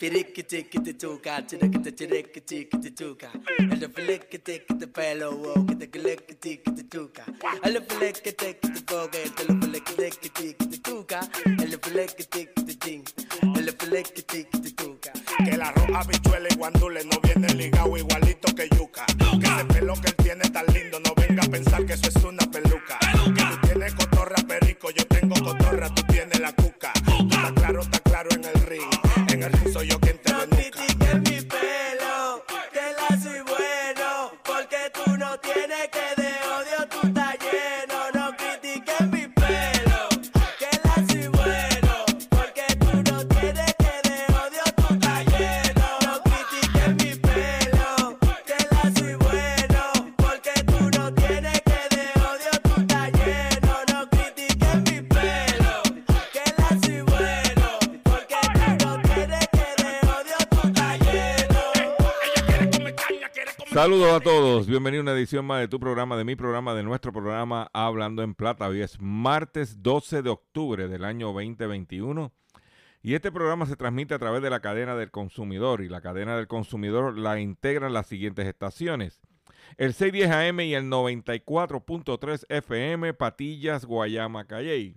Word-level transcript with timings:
El 0.00 0.10
piriquitiquitituca, 0.10 1.44
chiriquitiquitituca. 1.44 3.32
El 3.58 3.92
filiquitiquitipelo, 3.92 5.30
oh, 5.30 5.66
quitiquiliquitiquitituca. 5.66 7.24
El 7.64 7.82
filiquitiquitipoque, 7.82 9.22
el 9.24 9.30
filiquitiquitituca. 9.60 11.20
El 11.44 11.80
filiquitiquitin, 11.80 13.04
el 13.56 13.76
filiquitiquitituca. 13.76 15.12
Que 15.44 15.50
el 15.50 15.62
arroz, 15.62 15.88
habichuela 15.92 16.48
y 16.48 16.54
guandule 16.54 17.04
no 17.04 17.18
viene 17.20 17.52
ligado 17.54 17.96
igualito 17.96 18.54
que 18.54 18.68
yuca. 18.68 19.04
Que 19.40 19.46
ese 19.46 19.64
pelo 19.64 19.94
que 19.94 20.08
él 20.10 20.16
tiene 20.22 20.48
tan 20.50 20.66
lindo, 20.72 21.00
no 21.00 21.12
venga 21.16 21.42
a 21.42 21.48
pensar 21.48 21.84
que 21.84 21.94
eso 21.94 22.08
es 22.08 22.24
una 22.24 22.48
peluca. 22.48 23.00
Que 23.34 23.42
tú 23.42 23.66
tienes 23.66 23.94
cotorra 23.94 24.36
perico, 24.46 24.90
yo 24.92 25.04
tengo 25.08 25.34
cotorra, 25.42 25.92
tú 25.92 26.02
tienes 26.04 26.38
la 26.38 26.52
cuca. 26.52 26.92
Está 27.18 27.52
claro, 27.54 27.80
está 27.80 28.00
claro 28.00 28.30
en 28.32 28.44
el 28.44 28.60
ring. 28.66 28.90
En 29.28 29.42
el 29.42 29.52
ring 29.52 29.72
soy 29.72 29.88
yo 29.88 29.98
quien 30.00 30.18
te 30.18 30.32
No 30.32 30.46
critiques 30.46 31.14
mi 31.16 31.40
pelo, 31.42 32.44
que 32.72 32.80
la 32.96 33.20
soy 33.20 33.40
bueno, 33.40 34.32
porque 34.44 34.76
tú 34.94 35.16
no 35.16 35.38
tienes 35.40 35.88
que 35.88 36.07
Saludos 63.78 64.12
a 64.12 64.18
todos, 64.18 64.66
bienvenido 64.66 65.02
a 65.02 65.04
una 65.04 65.12
edición 65.12 65.46
más 65.46 65.60
de 65.60 65.68
tu 65.68 65.78
programa, 65.78 66.16
de 66.16 66.24
mi 66.24 66.34
programa, 66.34 66.74
de 66.74 66.82
nuestro 66.82 67.12
programa 67.12 67.70
Hablando 67.72 68.24
en 68.24 68.34
Plata. 68.34 68.66
Hoy 68.66 68.80
es 68.80 69.00
martes 69.00 69.84
12 69.84 70.22
de 70.22 70.30
octubre 70.30 70.88
del 70.88 71.04
año 71.04 71.32
2021 71.32 72.32
y 73.04 73.14
este 73.14 73.30
programa 73.30 73.66
se 73.66 73.76
transmite 73.76 74.14
a 74.14 74.18
través 74.18 74.42
de 74.42 74.50
la 74.50 74.58
cadena 74.58 74.96
del 74.96 75.12
consumidor 75.12 75.80
y 75.80 75.88
la 75.88 76.00
cadena 76.00 76.36
del 76.36 76.48
consumidor 76.48 77.16
la 77.16 77.38
integran 77.38 77.92
las 77.92 78.08
siguientes 78.08 78.48
estaciones. 78.48 79.20
El 79.76 79.94
610 79.94 80.28
AM 80.28 80.58
y 80.58 80.74
el 80.74 80.90
94.3 80.90 82.46
FM 82.48 83.14
Patillas, 83.14 83.84
Guayama, 83.84 84.44
Calley. 84.48 84.96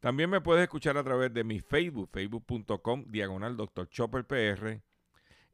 También 0.00 0.30
me 0.30 0.40
puedes 0.40 0.62
escuchar 0.62 0.96
a 0.96 1.04
través 1.04 1.32
de 1.34 1.44
mi 1.44 1.60
Facebook, 1.60 2.10
facebook.com, 2.12 3.04
diagonal 3.08 3.56
Dr. 3.56 3.88
Chopper 3.88 4.24
PR. 4.24 4.80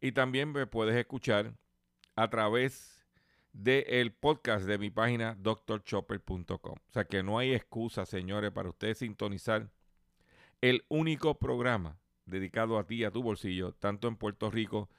Y 0.00 0.12
también 0.12 0.52
me 0.52 0.66
puedes 0.66 0.94
escuchar 0.96 1.54
a 2.14 2.28
través 2.28 3.02
del 3.52 4.12
podcast 4.12 4.66
de 4.66 4.78
mi 4.78 4.90
página 4.90 5.34
drchopper.com. 5.36 6.74
O 6.88 6.92
sea 6.92 7.04
que 7.04 7.22
no 7.22 7.38
hay 7.38 7.54
excusa, 7.54 8.04
señores, 8.04 8.50
para 8.50 8.68
ustedes 8.68 8.98
sintonizar 8.98 9.70
el 10.60 10.84
único 10.88 11.38
programa 11.38 11.98
dedicado 12.26 12.78
a 12.78 12.86
ti 12.86 12.96
y 12.96 13.04
a 13.04 13.10
tu 13.10 13.22
bolsillo, 13.22 13.72
tanto 13.72 14.08
en 14.08 14.16
Puerto 14.16 14.50
Rico 14.50 14.90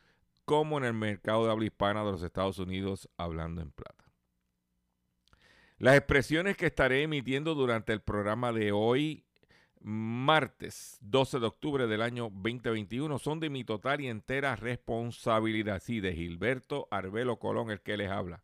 como 0.45 0.77
en 0.77 0.85
el 0.85 0.93
mercado 0.93 1.45
de 1.45 1.51
habla 1.51 1.65
hispana 1.65 2.03
de 2.03 2.11
los 2.11 2.23
Estados 2.23 2.59
Unidos, 2.59 3.09
hablando 3.17 3.61
en 3.61 3.71
plata. 3.71 4.05
Las 5.77 5.97
expresiones 5.97 6.55
que 6.55 6.67
estaré 6.67 7.03
emitiendo 7.03 7.53
durante 7.53 7.91
el 7.91 8.01
programa 8.01 8.53
de 8.53 8.71
hoy, 8.71 9.24
martes 9.85 10.97
12 11.01 11.39
de 11.39 11.45
octubre 11.45 11.85
del 11.85 12.01
año 12.01 12.31
2021, 12.31 13.19
son 13.19 13.39
de 13.39 13.51
mi 13.51 13.63
total 13.63 14.01
y 14.01 14.07
entera 14.07 14.55
responsabilidad. 14.55 15.79
Sí, 15.79 15.99
de 15.99 16.13
Gilberto 16.13 16.87
Arbelo 16.89 17.37
Colón, 17.37 17.69
el 17.69 17.81
que 17.81 17.95
les 17.95 18.09
habla. 18.09 18.41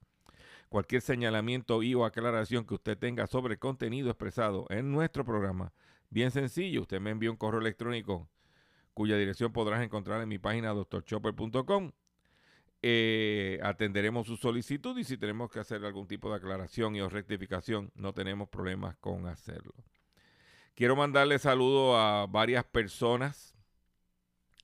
Cualquier 0.69 1.01
señalamiento 1.01 1.81
y 1.81 1.95
o 1.95 2.05
aclaración 2.05 2.63
que 2.63 2.75
usted 2.75 2.95
tenga 2.95 3.25
sobre 3.25 3.55
el 3.55 3.59
contenido 3.59 4.11
expresado 4.11 4.67
en 4.69 4.91
nuestro 4.91 5.25
programa, 5.25 5.73
bien 6.11 6.29
sencillo, 6.29 6.81
usted 6.81 7.01
me 7.01 7.09
envía 7.09 7.31
un 7.31 7.37
correo 7.37 7.59
electrónico 7.59 8.29
cuya 8.93 9.17
dirección 9.17 9.51
podrás 9.51 9.81
encontrar 9.81 10.21
en 10.21 10.29
mi 10.29 10.37
página 10.37 10.73
drchopper.com. 10.73 11.91
Eh, 12.83 13.59
atenderemos 13.63 14.27
su 14.27 14.37
solicitud 14.37 14.95
y 14.99 15.03
si 15.03 15.17
tenemos 15.17 15.49
que 15.49 15.59
hacer 15.59 15.83
algún 15.83 16.07
tipo 16.07 16.29
de 16.29 16.35
aclaración 16.35 16.95
y 16.95 17.01
o 17.01 17.09
rectificación, 17.09 17.91
no 17.95 18.13
tenemos 18.13 18.47
problemas 18.47 18.95
con 18.97 19.25
hacerlo. 19.25 19.73
Quiero 20.81 20.95
mandarle 20.95 21.37
saludos 21.37 21.95
a 21.95 22.25
varias 22.27 22.63
personas 22.63 23.55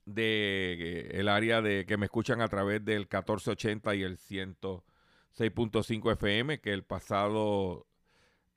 de 0.04 1.12
el 1.12 1.30
área 1.30 1.62
de 1.62 1.86
que 1.86 1.96
me 1.96 2.06
escuchan 2.06 2.42
a 2.42 2.48
través 2.48 2.84
del 2.84 3.02
1480 3.02 3.94
y 3.94 4.02
el 4.02 4.18
106.5 4.18 6.12
FM, 6.14 6.60
que 6.60 6.74
el 6.74 6.84
pasado 6.84 7.86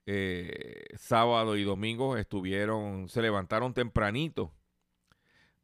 eh, 0.07 0.85
sábado 0.95 1.55
y 1.55 1.63
domingo 1.63 2.17
estuvieron, 2.17 3.09
se 3.09 3.21
levantaron 3.21 3.75
tempranito 3.75 4.51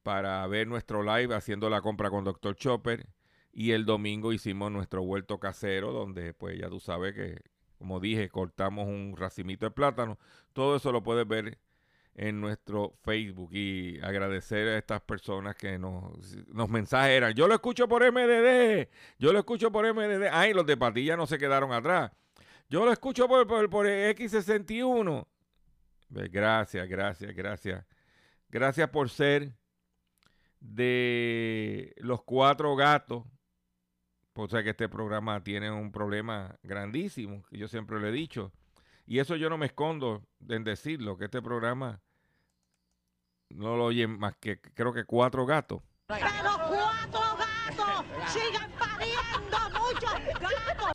para 0.04 0.46
ver 0.46 0.68
nuestro 0.68 1.02
live 1.02 1.34
haciendo 1.34 1.68
la 1.68 1.82
compra 1.82 2.12
con 2.12 2.24
Dr. 2.24 2.56
Chopper. 2.58 3.08
Y 3.52 3.72
el 3.72 3.86
domingo 3.86 4.34
hicimos 4.34 4.72
nuestro 4.72 5.02
vuelto 5.02 5.40
casero, 5.40 5.94
donde 5.94 6.36
pues 6.36 6.60
ya 6.60 6.70
tú 6.70 6.80
sabes 6.80 7.16
que, 7.16 7.42
como 7.80 8.00
dije, 8.00 8.30
cortamos 8.30 8.86
un 8.86 9.16
racimito 9.18 9.66
de 9.66 9.72
plátano. 9.72 10.20
Todo 10.54 10.76
eso 10.76 10.92
lo 10.92 11.02
puedes 11.02 11.28
ver 11.28 11.58
en 12.18 12.42
nuestro 12.42 12.96
Facebook 13.04 13.54
y 13.54 14.00
agradecer 14.02 14.68
a 14.68 14.78
estas 14.80 15.02
personas 15.02 15.56
que 15.56 15.78
nos, 15.78 16.36
nos 16.48 16.68
mensajeran. 16.68 17.34
Yo 17.34 17.48
lo 17.48 17.54
escucho 17.54 17.88
por 17.88 18.02
MDD, 18.12 18.90
yo 19.20 19.32
lo 19.32 19.40
escucho 19.40 19.72
por 19.72 19.86
MDD. 19.94 20.28
Ay, 20.32 20.54
los 20.54 20.66
de 20.66 20.76
Patilla 20.76 21.16
no 21.16 21.28
se 21.28 21.38
quedaron 21.38 21.72
atrás. 21.72 22.12
Yo 22.70 22.84
lo 22.84 22.92
escucho 22.92 23.28
por, 23.28 23.46
por, 23.46 23.70
por 23.70 23.86
X61. 23.86 25.28
Pues, 26.12 26.32
Gracias, 26.32 26.90
gracias, 26.90 27.36
gracias. 27.36 27.86
Gracias 28.50 28.90
por 28.90 29.10
ser 29.10 29.54
de 30.60 31.94
los 31.98 32.24
cuatro 32.24 32.76
gatos. 32.76 33.26
O 34.34 34.48
sea 34.48 34.64
que 34.64 34.72
este 34.72 34.90
programa 34.90 35.44
tiene 35.44 35.70
un 35.70 35.92
problema 35.92 36.58
grandísimo, 36.64 37.44
que 37.50 37.58
yo 37.58 37.68
siempre 37.68 38.00
lo 38.00 38.08
he 38.08 38.12
dicho. 38.12 38.52
Y 39.06 39.20
eso 39.20 39.36
yo 39.36 39.50
no 39.50 39.58
me 39.58 39.68
escondo 39.68 40.28
en 40.50 40.64
decirlo, 40.64 41.18
que 41.18 41.26
este 41.26 41.42
programa 41.42 42.02
no 43.50 43.76
lo 43.76 43.86
oyen 43.86 44.18
más 44.18 44.36
que 44.40 44.60
creo 44.60 44.94
que 44.94 45.06
cuatro 45.06 45.46
gatos. 45.46 45.82
Pero 46.08 46.26
cuatro 46.70 47.22
gatos 47.38 48.06
siguen 48.28 48.72
pariendo 48.78 49.58
muchos 49.80 50.40
gatos. 50.40 50.92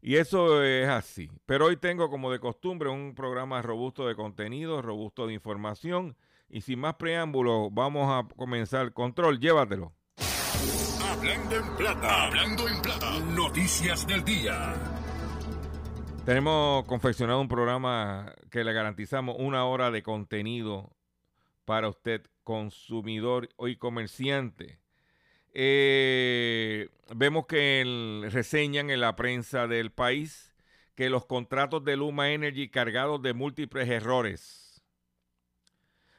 Y 0.00 0.16
eso 0.16 0.62
es 0.62 0.88
así. 0.88 1.30
Pero 1.46 1.66
hoy 1.66 1.76
tengo 1.76 2.08
como 2.08 2.30
de 2.30 2.38
costumbre 2.38 2.88
un 2.88 3.14
programa 3.14 3.60
robusto 3.62 4.06
de 4.06 4.14
contenido, 4.14 4.80
robusto 4.80 5.26
de 5.26 5.34
información. 5.34 6.16
Y 6.48 6.60
sin 6.60 6.78
más 6.78 6.94
preámbulos, 6.94 7.70
vamos 7.72 8.08
a 8.08 8.28
comenzar. 8.36 8.92
Control, 8.92 9.40
llévatelo. 9.40 9.92
Hablando 11.10 11.56
en 11.56 11.76
plata, 11.76 12.24
hablando 12.26 12.68
en 12.68 12.82
plata. 12.82 13.18
Noticias 13.34 14.06
del 14.06 14.24
día. 14.24 14.74
Tenemos 16.24 16.84
confeccionado 16.84 17.40
un 17.40 17.48
programa 17.48 18.32
que 18.50 18.64
le 18.64 18.72
garantizamos 18.72 19.36
una 19.38 19.64
hora 19.64 19.90
de 19.90 20.02
contenido 20.02 20.95
para 21.66 21.90
usted, 21.90 22.22
consumidor 22.44 23.50
y 23.58 23.76
comerciante. 23.76 24.78
Eh, 25.52 26.88
vemos 27.14 27.46
que 27.46 28.26
reseñan 28.30 28.88
en 28.90 29.00
la 29.00 29.16
prensa 29.16 29.66
del 29.66 29.90
país 29.90 30.54
que 30.94 31.10
los 31.10 31.26
contratos 31.26 31.84
de 31.84 31.96
Luma 31.96 32.30
Energy 32.32 32.70
cargados 32.70 33.20
de 33.20 33.34
múltiples 33.34 33.88
errores. 33.90 34.82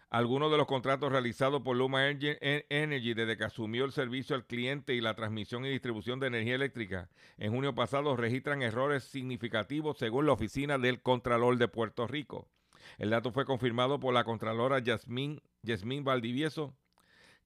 Algunos 0.10 0.52
de 0.52 0.58
los 0.58 0.68
contratos 0.68 1.12
realizados 1.12 1.62
por 1.64 1.76
Luma 1.76 2.08
Energy, 2.08 2.38
En- 2.40 2.66
Energy 2.70 3.14
desde 3.14 3.38
que 3.38 3.44
asumió 3.44 3.86
el 3.86 3.92
servicio 3.92 4.36
al 4.36 4.46
cliente 4.46 4.94
y 4.94 5.02
la 5.02 5.16
transmisión 5.16 5.66
y 5.66 5.70
distribución 5.70 6.20
de 6.20 6.28
energía 6.28 6.56
eléctrica 6.56 7.10
en 7.38 7.52
junio 7.52 7.76
pasado 7.76 8.16
registran 8.16 8.62
errores 8.62 9.04
significativos 9.04 9.98
según 9.98 10.26
la 10.26 10.34
oficina 10.34 10.78
del 10.78 11.02
Contralor 11.02 11.58
de 11.58 11.68
Puerto 11.68 12.08
Rico. 12.08 12.48
El 12.98 13.10
dato 13.10 13.32
fue 13.32 13.46
confirmado 13.46 14.00
por 14.00 14.14
la 14.14 14.24
Contralora 14.24 14.80
Yasmín, 14.80 15.42
Valdivieso, 16.04 16.76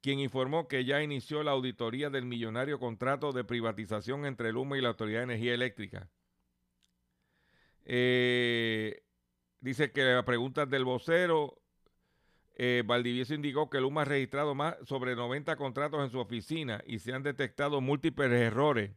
quien 0.02 0.20
informó 0.20 0.68
que 0.68 0.86
ya 0.86 1.02
inició 1.04 1.44
la 1.44 1.52
auditoría 1.52 2.10
del 2.10 2.26
millonario 2.26 2.80
contrato 2.80 3.32
de 3.34 3.44
privatización 3.44 4.26
entre 4.26 4.52
Luma 4.52 4.78
y 4.78 4.82
la 4.82 4.90
Autoridad 4.90 5.20
de 5.20 5.26
Energía 5.26 5.54
Eléctrica. 5.54 6.10
Eh, 7.86 9.04
dice 9.60 9.92
que 9.92 10.14
a 10.14 10.26
preguntas 10.26 10.70
del 10.70 10.86
vocero, 10.86 11.62
eh, 12.56 12.84
Valdivieso 12.86 13.34
indicó 13.34 13.70
que 13.70 13.80
Luma 13.80 14.02
ha 14.02 14.06
registrado 14.06 14.56
más 14.56 14.76
sobre 14.84 15.16
90 15.16 15.56
contratos 15.56 16.04
en 16.04 16.12
su 16.12 16.20
oficina 16.20 16.82
y 16.86 17.00
se 17.00 17.14
han 17.14 17.24
detectado 17.24 17.82
múltiples 17.82 18.32
errores 18.32 18.92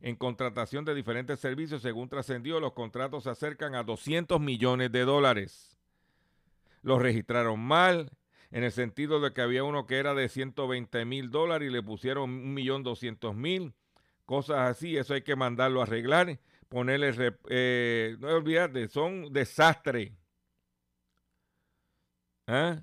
en 0.00 0.16
contratación 0.16 0.84
de 0.84 0.94
diferentes 0.94 1.40
servicios. 1.40 1.82
Según 1.82 2.08
trascendió, 2.08 2.60
los 2.60 2.72
contratos 2.72 3.24
se 3.24 3.30
acercan 3.30 3.74
a 3.74 3.82
200 3.82 4.40
millones 4.40 4.92
de 4.92 5.04
dólares. 5.04 5.78
Los 6.82 7.02
registraron 7.02 7.60
mal, 7.60 8.10
en 8.50 8.64
el 8.64 8.72
sentido 8.72 9.20
de 9.20 9.32
que 9.32 9.42
había 9.42 9.64
uno 9.64 9.86
que 9.86 9.98
era 9.98 10.14
de 10.14 10.28
120 10.28 11.04
mil 11.04 11.30
dólares 11.30 11.68
y 11.68 11.72
le 11.72 11.82
pusieron 11.82 12.54
1.200.000, 12.54 13.74
cosas 14.24 14.70
así. 14.70 14.96
Eso 14.96 15.14
hay 15.14 15.22
que 15.22 15.36
mandarlo 15.36 15.80
a 15.80 15.84
arreglar, 15.84 16.38
ponerle, 16.68 17.36
eh, 17.50 18.16
no 18.20 18.28
olvidarte, 18.28 18.88
son 18.88 19.32
desastres. 19.32 20.12
¿Ah? 22.46 22.80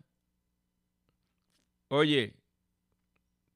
Oye, 1.89 2.35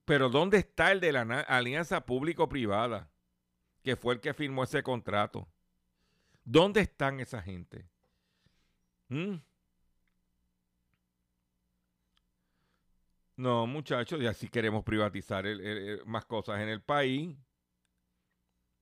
pero 0.05 0.29
¿dónde 0.29 0.57
está 0.57 0.91
el 0.91 0.99
de 0.99 1.11
la 1.11 1.21
alianza 1.41 2.05
público-privada? 2.05 3.09
Que 3.83 3.95
fue 3.95 4.15
el 4.15 4.19
que 4.19 4.33
firmó 4.33 4.63
ese 4.63 4.83
contrato. 4.83 5.47
¿Dónde 6.43 6.81
están 6.81 7.19
esa 7.19 7.41
gente? 7.41 7.87
¿Mm? 9.09 9.35
No, 13.37 13.65
muchachos, 13.67 14.19
ya 14.19 14.33
si 14.33 14.49
queremos 14.49 14.83
privatizar 14.83 15.45
más 16.05 16.25
cosas 16.25 16.59
en 16.59 16.67
el 16.69 16.81
país. 16.81 17.37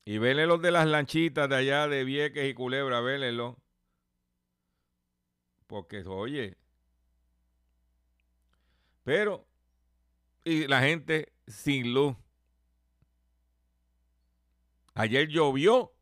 Y 0.04 0.18
venle 0.18 0.48
los 0.48 0.62
de 0.62 0.72
las 0.72 0.88
lanchitas 0.88 1.48
de 1.50 1.56
allá 1.56 1.88
de 1.88 2.04
Vieques 2.04 2.50
y 2.50 2.54
Culebra, 2.54 3.02
vélenlo. 3.02 3.62
Porque, 5.68 6.04
oye. 6.08 6.58
Pero, 9.04 9.46
y 10.44 10.66
la 10.68 10.82
gente 10.82 11.34
sin 11.46 11.94
luz. 11.94 12.16
Ayer 14.98 15.28
llovió 15.28 15.94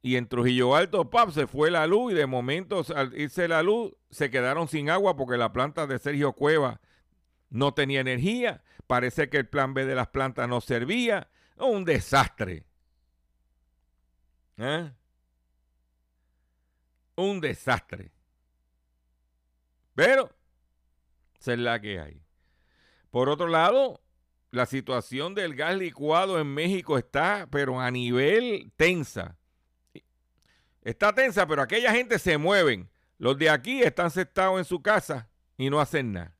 y 0.00 0.14
en 0.14 0.28
Trujillo 0.28 0.76
Alto, 0.76 1.10
pap, 1.10 1.30
se 1.30 1.48
fue 1.48 1.72
la 1.72 1.88
luz 1.88 2.12
y 2.12 2.14
de 2.14 2.26
momento 2.26 2.84
al 2.94 3.12
irse 3.18 3.48
la 3.48 3.64
luz 3.64 3.94
se 4.10 4.30
quedaron 4.30 4.68
sin 4.68 4.90
agua 4.90 5.16
porque 5.16 5.36
la 5.36 5.52
planta 5.52 5.88
de 5.88 5.98
Sergio 5.98 6.32
Cueva 6.32 6.80
no 7.50 7.74
tenía 7.74 8.00
energía. 8.00 8.62
Parece 8.86 9.28
que 9.28 9.38
el 9.38 9.48
plan 9.48 9.74
B 9.74 9.84
de 9.84 9.96
las 9.96 10.06
plantas 10.06 10.48
no 10.48 10.60
servía. 10.60 11.28
Un 11.56 11.84
desastre. 11.84 12.64
¿Eh? 14.58 14.92
Un 17.16 17.40
desastre. 17.40 18.12
Pero, 19.96 20.30
es 21.40 21.58
la 21.58 21.80
que 21.80 21.98
hay. 21.98 22.22
Por 23.10 23.28
otro 23.28 23.48
lado, 23.48 24.00
la 24.56 24.64
situación 24.66 25.34
del 25.34 25.54
gas 25.54 25.76
licuado 25.76 26.40
en 26.40 26.46
México 26.52 26.96
está, 26.96 27.46
pero 27.50 27.78
a 27.78 27.90
nivel 27.90 28.72
tensa. 28.76 29.36
Está 30.80 31.14
tensa, 31.14 31.46
pero 31.46 31.60
aquella 31.60 31.92
gente 31.92 32.18
se 32.18 32.38
mueven. 32.38 32.88
Los 33.18 33.36
de 33.36 33.50
aquí 33.50 33.82
están 33.82 34.10
sentados 34.10 34.58
en 34.58 34.64
su 34.64 34.80
casa 34.80 35.28
y 35.58 35.68
no 35.68 35.78
hacen 35.78 36.14
nada. 36.14 36.34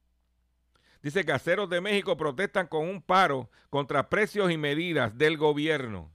Dice 1.03 1.27
que 1.27 1.33
aceros 1.33 1.69
de 1.69 1.83
México 1.83 2.17
protestan 2.17 2.67
con 2.67 2.89
un 2.89 3.03
paro 3.03 3.51
contra 3.69 4.09
precios 4.09 4.51
y 4.51 4.57
medidas 4.57 5.19
del 5.19 5.37
gobierno. 5.37 6.11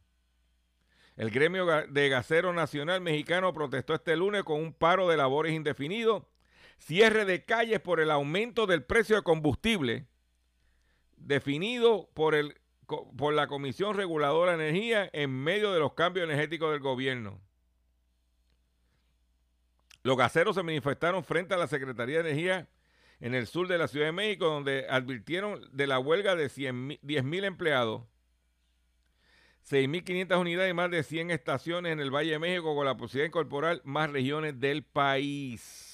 El 1.16 1.30
gremio 1.30 1.68
de 1.88 2.10
gasero 2.10 2.52
nacional 2.52 3.00
mexicano 3.00 3.54
protestó 3.54 3.94
este 3.94 4.16
lunes 4.16 4.44
con 4.44 4.60
un 4.60 4.74
paro 4.74 5.08
de 5.08 5.18
labores 5.18 5.54
indefinido, 5.54 6.28
cierre 6.80 7.26
de 7.26 7.46
calles 7.46 7.80
por 7.80 8.00
el 8.00 8.10
aumento 8.10 8.66
del 8.66 8.84
precio 8.84 9.18
de 9.18 9.22
combustible, 9.22 10.08
definido 11.26 12.10
por, 12.14 12.36
el, 12.36 12.60
por 13.18 13.34
la 13.34 13.48
Comisión 13.48 13.96
Reguladora 13.96 14.58
de 14.58 14.70
Energía 14.70 15.10
en 15.14 15.32
medio 15.32 15.72
de 15.72 15.80
los 15.80 15.94
cambios 15.94 16.26
energéticos 16.26 16.72
del 16.72 16.80
gobierno. 16.80 17.42
Los 20.04 20.18
gaseros 20.18 20.56
se 20.56 20.64
manifestaron 20.64 21.24
frente 21.24 21.54
a 21.54 21.58
la 21.58 21.68
Secretaría 21.68 22.24
de 22.24 22.32
Energía 22.32 22.68
en 23.20 23.36
el 23.36 23.46
sur 23.46 23.68
de 23.68 23.78
la 23.78 23.88
Ciudad 23.88 24.08
de 24.08 24.12
México, 24.12 24.46
donde 24.46 24.88
advirtieron 24.90 25.62
de 25.72 25.88
la 25.88 26.00
huelga 26.00 26.36
de 26.36 26.50
10 27.02 27.24
mil 27.24 27.44
empleados, 27.44 28.02
6.500 29.70 30.40
unidades 30.40 30.72
y 30.72 30.74
más 30.74 30.90
de 30.90 31.04
100 31.04 31.30
estaciones 31.30 31.94
en 31.94 32.00
el 32.00 32.10
Valle 32.10 32.32
de 32.32 32.40
México 32.40 32.76
con 32.76 32.86
la 32.86 32.98
posibilidad 32.98 33.26
de 33.26 33.28
incorporar 33.28 33.82
más 33.84 34.10
regiones 34.10 34.60
del 34.60 34.84
país. 34.84 35.91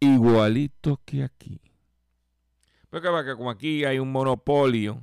Igualito 0.00 1.00
que 1.04 1.22
aquí. 1.22 1.60
Va 2.94 3.24
que 3.24 3.34
como 3.34 3.50
aquí 3.50 3.84
hay 3.84 3.98
un 3.98 4.10
monopolio 4.10 5.02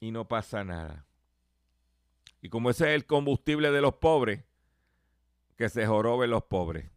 y 0.00 0.10
no 0.10 0.26
pasa 0.26 0.64
nada. 0.64 1.06
Y 2.42 2.48
como 2.48 2.70
ese 2.70 2.88
es 2.88 2.94
el 2.94 3.06
combustible 3.06 3.70
de 3.70 3.80
los 3.80 3.94
pobres, 3.94 4.44
que 5.56 5.68
se 5.68 5.86
joroben 5.86 6.30
los 6.30 6.44
pobres. 6.44 6.90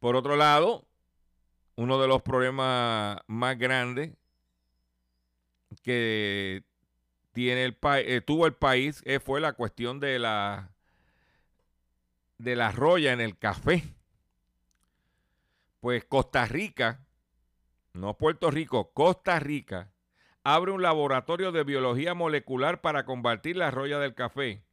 Por 0.00 0.16
otro 0.16 0.36
lado, 0.36 0.88
uno 1.76 2.00
de 2.00 2.08
los 2.08 2.22
problemas 2.22 3.18
más 3.28 3.56
grandes 3.56 4.16
que 5.82 6.64
tiene 7.32 7.64
el 7.64 7.76
país, 7.76 8.24
tuvo 8.26 8.46
el 8.46 8.54
país 8.54 9.02
eh, 9.04 9.20
fue 9.20 9.40
la 9.40 9.52
cuestión 9.52 10.00
de 10.00 10.18
la 10.18 10.71
de 12.42 12.56
la 12.56 12.72
roya 12.72 13.12
en 13.12 13.20
el 13.20 13.38
café. 13.38 13.84
Pues 15.80 16.04
Costa 16.04 16.44
Rica, 16.46 17.04
no 17.92 18.16
Puerto 18.16 18.50
Rico, 18.50 18.92
Costa 18.92 19.38
Rica, 19.38 19.92
abre 20.42 20.72
un 20.72 20.82
laboratorio 20.82 21.52
de 21.52 21.62
biología 21.62 22.14
molecular 22.14 22.80
para 22.80 23.04
combatir 23.04 23.56
la 23.56 23.70
roya 23.70 24.00
del 24.00 24.14
café. 24.14 24.64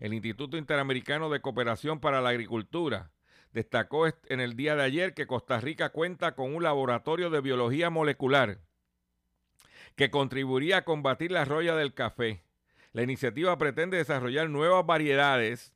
El 0.00 0.14
Instituto 0.14 0.56
Interamericano 0.56 1.28
de 1.28 1.40
Cooperación 1.40 2.00
para 2.00 2.22
la 2.22 2.30
Agricultura 2.30 3.10
destacó 3.52 4.06
est- 4.06 4.30
en 4.30 4.40
el 4.40 4.56
día 4.56 4.74
de 4.74 4.82
ayer 4.82 5.14
que 5.14 5.26
Costa 5.26 5.60
Rica 5.60 5.90
cuenta 5.90 6.34
con 6.34 6.54
un 6.54 6.62
laboratorio 6.62 7.28
de 7.28 7.40
biología 7.42 7.90
molecular 7.90 8.58
que 9.94 10.10
contribuiría 10.10 10.78
a 10.78 10.84
combatir 10.84 11.30
la 11.30 11.44
roya 11.44 11.76
del 11.76 11.92
café. 11.94 12.42
La 12.92 13.02
iniciativa 13.02 13.56
pretende 13.58 13.98
desarrollar 13.98 14.48
nuevas 14.48 14.84
variedades 14.86 15.73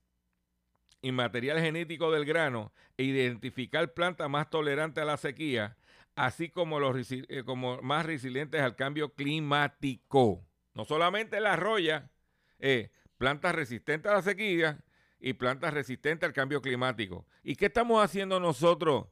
y 1.00 1.12
material 1.12 1.60
genético 1.60 2.10
del 2.10 2.24
grano 2.24 2.72
e 2.96 3.04
identificar 3.04 3.94
plantas 3.94 4.28
más 4.28 4.50
tolerantes 4.50 5.02
a 5.02 5.06
la 5.06 5.16
sequía, 5.16 5.76
así 6.16 6.48
como, 6.48 6.80
los, 6.80 7.10
eh, 7.10 7.44
como 7.44 7.80
más 7.82 8.04
resilientes 8.04 8.60
al 8.60 8.76
cambio 8.76 9.14
climático. 9.14 10.44
No 10.74 10.84
solamente 10.84 11.40
la 11.40 11.56
roya, 11.56 12.10
eh, 12.58 12.90
plantas 13.16 13.54
resistentes 13.54 14.10
a 14.10 14.16
la 14.16 14.22
sequía 14.22 14.80
y 15.20 15.34
plantas 15.34 15.74
resistentes 15.74 16.26
al 16.26 16.32
cambio 16.32 16.60
climático. 16.60 17.26
¿Y 17.42 17.56
qué 17.56 17.66
estamos 17.66 18.02
haciendo 18.02 18.40
nosotros 18.40 19.06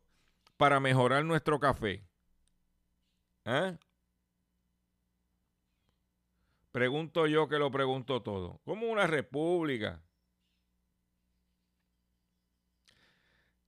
para 0.57 0.81
mejorar 0.81 1.25
nuestro 1.25 1.61
café? 1.61 2.05
¿Ah? 3.45 3.77
Pregunto 6.73 7.27
yo 7.27 7.49
que 7.49 7.59
lo 7.59 7.71
pregunto 7.71 8.23
todo. 8.23 8.61
¿Cómo 8.65 8.89
una 8.89 9.07
república? 9.07 10.03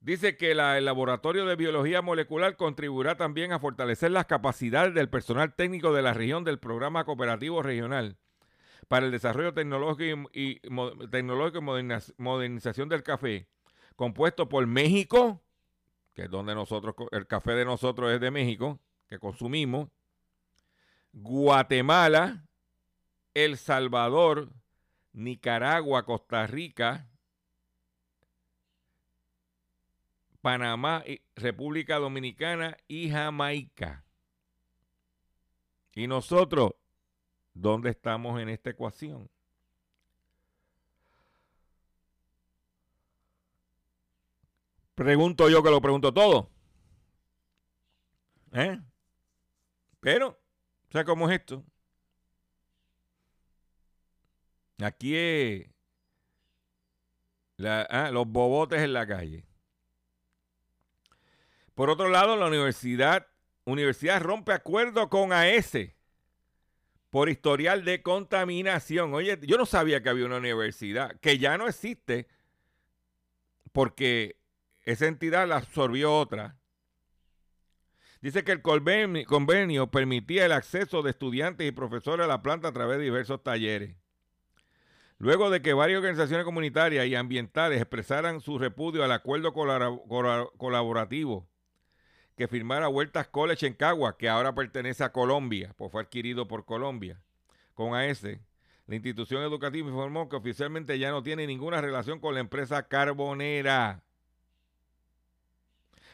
Dice 0.08 0.38
que 0.38 0.52
el 0.52 0.84
laboratorio 0.86 1.44
de 1.44 1.54
biología 1.54 2.00
molecular 2.00 2.56
contribuirá 2.56 3.18
también 3.18 3.52
a 3.52 3.58
fortalecer 3.58 4.10
las 4.10 4.24
capacidades 4.24 4.94
del 4.94 5.10
personal 5.10 5.52
técnico 5.52 5.92
de 5.92 6.00
la 6.00 6.14
región 6.14 6.44
del 6.44 6.58
programa 6.58 7.04
cooperativo 7.04 7.62
regional 7.62 8.16
para 8.88 9.04
el 9.04 9.12
desarrollo 9.12 9.52
tecnológico 9.52 10.30
y, 10.32 10.60
tecnológico 11.10 11.58
y 11.58 11.60
moderniz- 11.60 12.14
modernización 12.16 12.88
del 12.88 13.02
café, 13.02 13.48
compuesto 13.96 14.48
por 14.48 14.66
México, 14.66 15.42
que 16.14 16.22
es 16.22 16.30
donde 16.30 16.54
nosotros, 16.54 16.94
el 17.10 17.26
café 17.26 17.52
de 17.52 17.66
nosotros 17.66 18.10
es 18.10 18.18
de 18.18 18.30
México, 18.30 18.80
que 19.08 19.18
consumimos, 19.18 19.90
Guatemala, 21.12 22.46
El 23.34 23.58
Salvador, 23.58 24.48
Nicaragua, 25.12 26.06
Costa 26.06 26.46
Rica, 26.46 27.10
Panamá, 30.40 31.02
y- 31.06 31.20
República 31.36 31.96
Dominicana 31.98 32.76
y 32.86 33.10
Jamaica. 33.10 34.04
Y 35.94 36.06
nosotros, 36.06 36.72
¿dónde 37.54 37.90
estamos 37.90 38.40
en 38.40 38.48
esta 38.48 38.70
ecuación? 38.70 39.28
Pregunto 44.94 45.48
yo 45.48 45.62
que 45.62 45.70
lo 45.70 45.80
pregunto 45.80 46.12
todo. 46.12 46.50
¿Eh? 48.52 48.78
Pero, 50.00 50.38
¿sabes 50.90 51.06
cómo 51.06 51.28
es 51.28 51.38
esto? 51.40 51.64
Aquí 54.80 55.16
es 55.16 55.68
ah, 57.90 58.10
los 58.12 58.26
bobotes 58.26 58.80
en 58.80 58.92
la 58.92 59.06
calle. 59.06 59.47
Por 61.78 61.90
otro 61.90 62.08
lado, 62.08 62.34
la 62.36 62.48
universidad, 62.48 63.28
universidad 63.64 64.20
rompe 64.20 64.50
acuerdo 64.50 65.08
con 65.08 65.32
AS 65.32 65.78
por 67.08 67.28
historial 67.28 67.84
de 67.84 68.02
contaminación. 68.02 69.14
Oye, 69.14 69.38
yo 69.42 69.56
no 69.56 69.64
sabía 69.64 70.02
que 70.02 70.08
había 70.08 70.26
una 70.26 70.38
universidad 70.38 71.20
que 71.20 71.38
ya 71.38 71.56
no 71.56 71.68
existe 71.68 72.26
porque 73.70 74.40
esa 74.86 75.06
entidad 75.06 75.46
la 75.46 75.58
absorbió 75.58 76.16
otra. 76.16 76.58
Dice 78.22 78.42
que 78.42 78.50
el 78.50 78.60
convenio, 78.60 79.88
permitía 79.92 80.46
el 80.46 80.52
acceso 80.52 81.02
de 81.02 81.10
estudiantes 81.10 81.68
y 81.68 81.70
profesores 81.70 82.24
a 82.24 82.28
la 82.28 82.42
planta 82.42 82.66
a 82.66 82.72
través 82.72 82.98
de 82.98 83.04
diversos 83.04 83.44
talleres. 83.44 83.94
Luego 85.18 85.48
de 85.48 85.62
que 85.62 85.74
varias 85.74 85.98
organizaciones 85.98 86.44
comunitarias 86.44 87.06
y 87.06 87.14
ambientales 87.14 87.80
expresaran 87.80 88.40
su 88.40 88.58
repudio 88.58 89.04
al 89.04 89.12
acuerdo 89.12 89.52
colabora- 89.52 89.96
colab- 90.08 90.50
colaborativo 90.56 91.48
que 92.38 92.46
firmara 92.46 92.88
Huertas 92.88 93.26
College 93.26 93.66
en 93.66 93.74
Cagua, 93.74 94.16
que 94.16 94.28
ahora 94.28 94.54
pertenece 94.54 95.02
a 95.02 95.10
Colombia, 95.10 95.74
pues 95.76 95.90
fue 95.90 96.00
adquirido 96.00 96.46
por 96.46 96.64
Colombia, 96.64 97.20
con 97.74 97.96
AS, 97.96 98.22
la 98.22 98.94
institución 98.94 99.42
educativa 99.42 99.88
informó 99.88 100.28
que 100.28 100.36
oficialmente 100.36 100.96
ya 101.00 101.10
no 101.10 101.24
tiene 101.24 101.48
ninguna 101.48 101.80
relación 101.80 102.20
con 102.20 102.34
la 102.34 102.40
empresa 102.40 102.86
carbonera. 102.86 104.04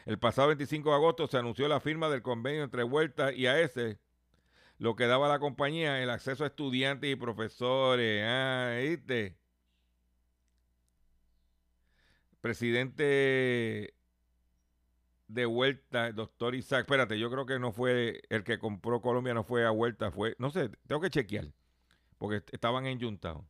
El 0.05 0.17
pasado 0.17 0.47
25 0.47 0.89
de 0.89 0.95
agosto 0.95 1.27
se 1.27 1.37
anunció 1.37 1.67
la 1.67 1.79
firma 1.79 2.09
del 2.09 2.23
convenio 2.23 2.63
entre 2.63 2.83
Huertas 2.83 3.35
y 3.35 3.45
AS, 3.45 3.79
lo 4.79 4.95
que 4.95 5.05
daba 5.05 5.27
a 5.27 5.29
la 5.29 5.39
compañía 5.39 6.01
el 6.01 6.09
acceso 6.09 6.43
a 6.43 6.47
estudiantes 6.47 7.11
y 7.11 7.15
profesores. 7.15 8.23
Ah, 8.25 8.79
¿viste? 8.81 9.37
Presidente 12.41 13.93
de 15.27 15.45
Vuelta, 15.45 16.07
el 16.07 16.15
doctor 16.15 16.55
Isaac. 16.55 16.81
Espérate, 16.81 17.17
yo 17.19 17.29
creo 17.31 17.45
que 17.45 17.59
no 17.59 17.71
fue 17.71 18.21
el 18.29 18.43
que 18.43 18.59
compró 18.59 19.01
Colombia, 19.01 19.33
no 19.33 19.43
fue 19.43 19.65
a 19.65 19.71
Vuelta, 19.71 20.11
fue. 20.11 20.35
No 20.39 20.49
sé, 20.51 20.69
tengo 20.87 21.01
que 21.01 21.09
chequear, 21.09 21.45
porque 22.17 22.37
est- 22.37 22.53
estaban 22.53 22.85
enyuntados. 22.85 23.43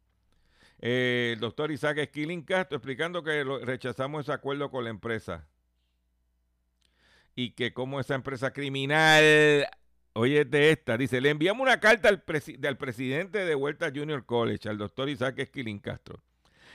Eh, 0.80 1.32
el 1.36 1.40
doctor 1.40 1.72
Isaac 1.72 1.98
Esquilín 2.00 2.42
Castro 2.44 2.78
explicando 2.78 3.24
que 3.24 3.44
rechazamos 3.64 4.22
ese 4.26 4.34
acuerdo 4.34 4.70
con 4.70 4.84
la 4.84 4.90
empresa. 4.90 5.48
Y 7.36 7.52
que 7.52 7.74
como 7.74 8.00
esa 8.00 8.16
empresa 8.16 8.52
criminal, 8.54 9.68
oye 10.14 10.46
de 10.46 10.72
esta, 10.72 10.98
dice, 10.98 11.20
le 11.20 11.30
enviamos 11.30 11.62
una 11.64 11.80
carta 11.82 12.08
al, 12.08 12.26
presi- 12.26 12.66
al 12.66 12.78
presidente 12.78 13.40
de 13.40 13.56
Vuelta 13.56 13.92
Junior 13.94 14.26
College, 14.26 14.70
al 14.70 14.78
doctor 14.78 15.10
Isaac 15.10 15.40
Esquilín 15.40 15.80
Castro, 15.80 16.22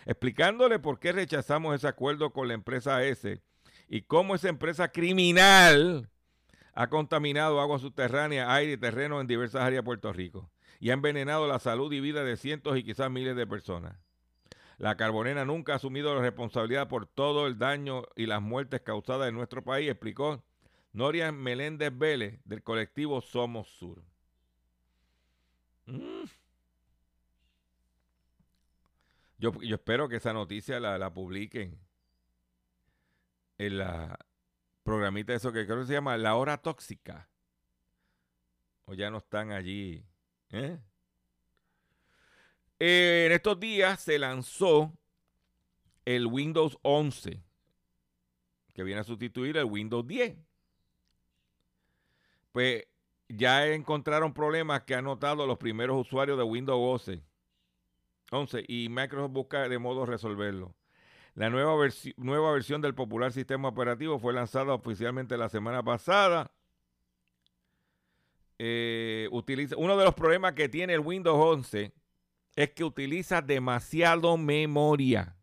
explicándole 0.04 0.78
por 0.78 0.99
qué 0.99 1.12
rechazamos 1.12 1.75
ese 1.75 1.88
acuerdo 1.88 2.33
con 2.33 2.49
la 2.49 2.54
empresa 2.54 3.02
S 3.04 3.40
y 3.91 4.03
cómo 4.03 4.37
esa 4.37 4.49
empresa 4.49 4.93
criminal 4.93 6.09
ha 6.75 6.89
contaminado 6.89 7.61
agua 7.61 7.81
subterránea, 7.81 8.55
aire 8.55 8.75
y 8.75 8.77
terreno 8.77 9.21
en 9.21 9.27
diversas 9.27 9.63
áreas 9.63 9.81
de 9.81 9.85
Puerto 9.85 10.13
Rico 10.13 10.49
y 10.79 10.91
ha 10.91 10.95
envenenado 10.95 11.49
la 11.49 11.59
salud 11.59 11.93
y 11.93 12.01
vida 12.01 12.23
de 12.23 12.37
cientos 12.37 12.79
y 12.79 12.85
quizás 12.85 13.11
miles 13.11 13.35
de 13.35 13.49
personas. 13.49 13.97
La 14.79 14.97
carbonera 14.97 15.45
nunca 15.45 15.73
ha 15.73 15.77
asumido 15.77 16.15
la 16.15 16.23
responsabilidad 16.23 16.89
por 16.89 17.07
todo 17.07 17.49
el 17.49 17.59
daño 17.59 18.05
y 18.15 18.27
las 18.27 18.41
muertes 18.41 18.81
causadas 18.81 19.29
en 19.29 19.35
nuestro 19.35 19.65
país, 19.65 19.91
explicó 19.91 20.41
Norian 20.93 21.37
Meléndez 21.37 21.91
Vélez 21.93 22.41
del 22.45 22.63
colectivo 22.63 23.21
Somos 23.21 23.69
Sur. 23.69 24.05
Mm. 25.87 26.27
Yo, 29.39 29.53
espero 29.63 30.09
que 30.09 30.17
esa 30.17 30.33
noticia 30.33 30.79
la 30.79 31.13
publiquen 31.13 31.77
en 33.61 33.76
la 33.76 34.19
programita 34.83 35.35
eso 35.35 35.52
que 35.52 35.67
creo 35.67 35.81
que 35.81 35.87
se 35.87 35.93
llama 35.93 36.17
La 36.17 36.35
Hora 36.35 36.57
Tóxica. 36.57 37.29
O 38.87 38.95
ya 38.95 39.11
no 39.11 39.19
están 39.19 39.52
allí. 39.52 40.02
¿eh? 40.50 40.79
Eh, 42.79 43.25
en 43.26 43.33
estos 43.33 43.61
días 43.61 44.00
se 44.00 44.19
lanzó 44.19 44.95
el 46.07 46.26
Windows 46.26 46.79
11, 46.81 47.43
que 48.73 48.83
viene 48.83 49.02
a 49.02 49.05
sustituir 49.05 49.59
el 49.59 49.67
Windows 49.67 50.07
10. 50.07 50.38
Pues 52.52 52.85
ya 53.29 53.67
encontraron 53.67 54.33
problemas 54.33 54.85
que 54.85 54.95
han 54.95 55.05
notado 55.05 55.47
los 55.47 55.59
primeros 55.59 56.00
usuarios 56.00 56.38
de 56.38 56.45
Windows 56.45 57.02
11. 57.09 57.23
11 58.31 58.64
y 58.67 58.88
Microsoft 58.88 59.33
busca 59.33 59.69
de 59.69 59.79
modo 59.79 60.07
resolverlo. 60.07 60.75
La 61.35 61.49
nueva, 61.49 61.75
nueva 62.17 62.53
versión 62.53 62.81
del 62.81 62.95
popular 62.95 63.33
sistema 63.33 63.69
operativo 63.69 64.19
fue 64.19 64.33
lanzada 64.33 64.75
oficialmente 64.75 65.37
la 65.37 65.49
semana 65.49 65.83
pasada. 65.83 66.51
Eh, 68.59 69.29
utiliza, 69.33 69.77
uno 69.79 69.97
de 69.97 70.05
los 70.05 70.15
problemas 70.15 70.53
que 70.53 70.69
tiene 70.69 70.93
el 70.93 71.01
Windows 71.01 71.39
11 71.39 71.93
es 72.57 72.71
que 72.71 72.85
utiliza 72.85 73.41
demasiado 73.41 74.37
memoria. 74.37 75.37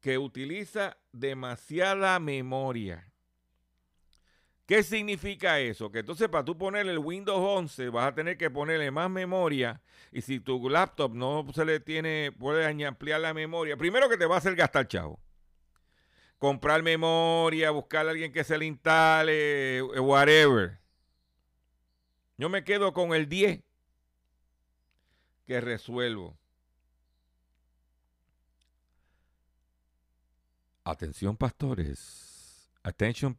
Que 0.00 0.18
utiliza 0.18 0.98
demasiada 1.12 2.18
memoria. 2.20 3.13
¿Qué 4.66 4.82
significa 4.82 5.60
eso? 5.60 5.90
Que 5.92 5.98
entonces 5.98 6.28
para 6.28 6.44
tú 6.44 6.56
ponerle 6.56 6.92
el 6.92 6.98
Windows 6.98 7.38
11 7.38 7.90
vas 7.90 8.08
a 8.08 8.14
tener 8.14 8.38
que 8.38 8.50
ponerle 8.50 8.90
más 8.90 9.10
memoria 9.10 9.82
y 10.10 10.22
si 10.22 10.40
tu 10.40 10.70
laptop 10.70 11.12
no 11.14 11.46
se 11.54 11.64
le 11.66 11.80
tiene, 11.80 12.32
puede 12.38 12.66
añ- 12.66 12.86
ampliar 12.86 13.20
la 13.20 13.34
memoria, 13.34 13.76
primero 13.76 14.08
que 14.08 14.16
te 14.16 14.24
va 14.26 14.36
a 14.36 14.38
hacer 14.38 14.54
gastar 14.56 14.88
chavo. 14.88 15.20
Comprar 16.38 16.82
memoria, 16.82 17.70
buscar 17.70 18.06
a 18.06 18.10
alguien 18.10 18.32
que 18.32 18.44
se 18.44 18.56
le 18.58 18.64
instale, 18.66 19.78
eh, 19.78 19.82
whatever. 19.82 20.78
Yo 22.38 22.48
me 22.48 22.64
quedo 22.64 22.92
con 22.92 23.14
el 23.14 23.28
10 23.28 23.62
que 25.46 25.60
resuelvo. 25.60 26.38
Atención 30.84 31.36
pastores. 31.36 32.70
Attention 32.82 33.34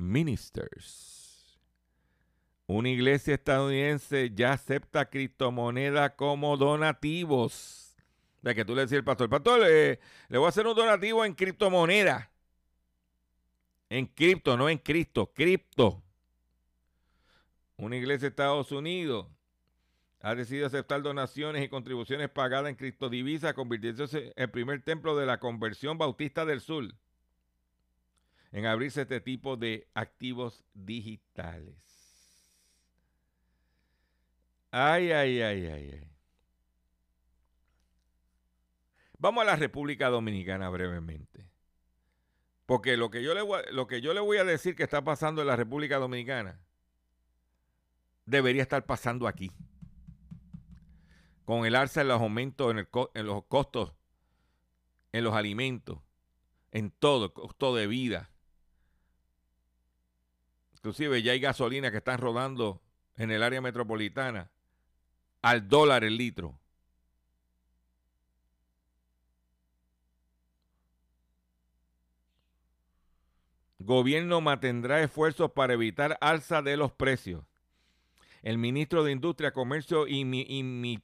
ministers. 0.00 1.60
Una 2.66 2.88
iglesia 2.88 3.34
estadounidense 3.34 4.30
ya 4.34 4.52
acepta 4.52 5.10
criptomonedas 5.10 6.12
como 6.12 6.56
donativos. 6.56 7.96
De 8.42 8.54
que 8.54 8.64
tú 8.64 8.74
le 8.74 8.82
decías 8.82 9.00
al 9.00 9.04
pastor, 9.04 9.28
pastor, 9.28 9.62
eh, 9.68 9.98
le 10.28 10.38
voy 10.38 10.46
a 10.46 10.48
hacer 10.48 10.66
un 10.66 10.74
donativo 10.74 11.24
en 11.24 11.34
criptomoneda. 11.34 12.30
En 13.88 14.06
cripto, 14.06 14.56
no 14.56 14.68
en 14.68 14.78
Cristo, 14.78 15.32
cripto. 15.34 16.02
Una 17.76 17.96
iglesia 17.96 18.26
de 18.26 18.28
Estados 18.28 18.70
Unidos 18.70 19.26
ha 20.20 20.34
decidido 20.34 20.66
aceptar 20.66 21.02
donaciones 21.02 21.64
y 21.64 21.68
contribuciones 21.68 22.30
pagadas 22.30 22.70
en 22.70 22.76
criptodivisas, 22.76 23.52
convirtiéndose 23.54 24.26
en 24.28 24.32
el 24.36 24.50
primer 24.50 24.82
templo 24.82 25.16
de 25.16 25.26
la 25.26 25.40
conversión 25.40 25.98
bautista 25.98 26.44
del 26.44 26.60
sur 26.60 26.94
en 28.52 28.66
abrirse 28.66 29.02
este 29.02 29.20
tipo 29.20 29.56
de 29.56 29.88
activos 29.94 30.64
digitales. 30.74 31.76
Ay, 34.72 35.10
ay, 35.12 35.40
ay, 35.42 35.66
ay, 35.66 35.90
ay. 35.92 36.10
Vamos 39.18 39.42
a 39.42 39.44
la 39.46 39.56
República 39.56 40.08
Dominicana 40.08 40.68
brevemente. 40.70 41.46
Porque 42.66 42.96
lo 42.96 43.10
que, 43.10 43.22
yo 43.22 43.34
le 43.34 43.42
voy, 43.42 43.60
a- 43.60 43.70
lo 43.72 43.86
que 43.86 44.00
yo 44.00 44.14
le 44.14 44.20
voy 44.20 44.38
a 44.38 44.44
decir 44.44 44.76
que 44.76 44.84
está 44.84 45.02
pasando 45.02 45.40
en 45.42 45.48
la 45.48 45.56
República 45.56 45.98
Dominicana 45.98 46.60
debería 48.26 48.62
estar 48.62 48.86
pasando 48.86 49.26
aquí. 49.26 49.50
Con 51.44 51.66
el 51.66 51.74
alza 51.74 52.02
en 52.02 52.08
los 52.08 52.20
aumentos 52.20 52.70
en, 52.70 52.78
el 52.78 52.88
en 53.14 53.26
los 53.26 53.44
costos, 53.44 53.92
en 55.12 55.24
los 55.24 55.34
alimentos, 55.34 55.98
en 56.70 56.90
todo, 56.90 57.34
costo 57.34 57.74
de 57.74 57.86
vida. 57.88 58.30
Inclusive 60.80 61.22
ya 61.22 61.32
hay 61.32 61.40
gasolina 61.40 61.90
que 61.90 61.98
están 61.98 62.18
rodando 62.18 62.80
en 63.16 63.30
el 63.30 63.42
área 63.42 63.60
metropolitana 63.60 64.50
al 65.42 65.68
dólar 65.68 66.04
el 66.04 66.16
litro. 66.16 66.58
Gobierno 73.78 74.40
mantendrá 74.40 75.02
esfuerzos 75.02 75.50
para 75.52 75.74
evitar 75.74 76.16
alza 76.22 76.62
de 76.62 76.78
los 76.78 76.92
precios. 76.92 77.44
El 78.42 78.56
ministro 78.56 79.04
de 79.04 79.12
Industria, 79.12 79.52
Comercio 79.52 80.06
y, 80.06 80.24
Mi- 80.24 80.62
Mi- 80.62 81.02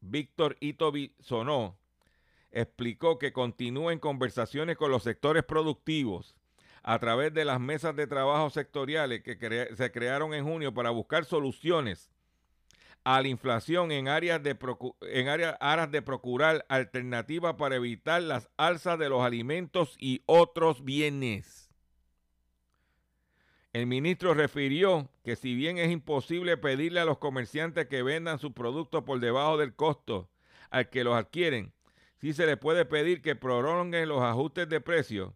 Víctor 0.00 0.58
Itobi 0.60 1.14
Sonó, 1.20 1.78
explicó 2.50 3.18
que 3.18 3.32
continúen 3.32 3.98
conversaciones 3.98 4.76
con 4.76 4.90
los 4.90 5.04
sectores 5.04 5.44
productivos 5.44 6.37
a 6.88 6.98
través 6.98 7.34
de 7.34 7.44
las 7.44 7.60
mesas 7.60 7.94
de 7.96 8.06
trabajo 8.06 8.48
sectoriales 8.48 9.22
que 9.22 9.36
se 9.76 9.92
crearon 9.92 10.32
en 10.32 10.42
junio 10.42 10.72
para 10.72 10.88
buscar 10.88 11.26
soluciones 11.26 12.10
a 13.04 13.20
la 13.20 13.28
inflación 13.28 13.92
en 13.92 14.08
áreas 14.08 14.42
de, 14.42 14.56
en 15.02 15.28
áreas, 15.28 15.54
aras 15.60 15.90
de 15.90 16.00
procurar 16.00 16.64
alternativas 16.70 17.56
para 17.56 17.76
evitar 17.76 18.22
las 18.22 18.48
alzas 18.56 18.98
de 18.98 19.10
los 19.10 19.20
alimentos 19.20 19.96
y 19.98 20.22
otros 20.24 20.82
bienes. 20.82 21.70
El 23.74 23.86
ministro 23.86 24.32
refirió 24.32 25.10
que 25.24 25.36
si 25.36 25.54
bien 25.54 25.76
es 25.76 25.90
imposible 25.90 26.56
pedirle 26.56 27.00
a 27.00 27.04
los 27.04 27.18
comerciantes 27.18 27.86
que 27.88 28.02
vendan 28.02 28.38
sus 28.38 28.52
productos 28.52 29.04
por 29.04 29.20
debajo 29.20 29.58
del 29.58 29.74
costo 29.74 30.30
al 30.70 30.88
que 30.88 31.04
los 31.04 31.16
adquieren, 31.16 31.74
sí 32.16 32.32
se 32.32 32.46
les 32.46 32.56
puede 32.56 32.86
pedir 32.86 33.20
que 33.20 33.36
prolonguen 33.36 34.08
los 34.08 34.22
ajustes 34.22 34.70
de 34.70 34.80
precios 34.80 35.34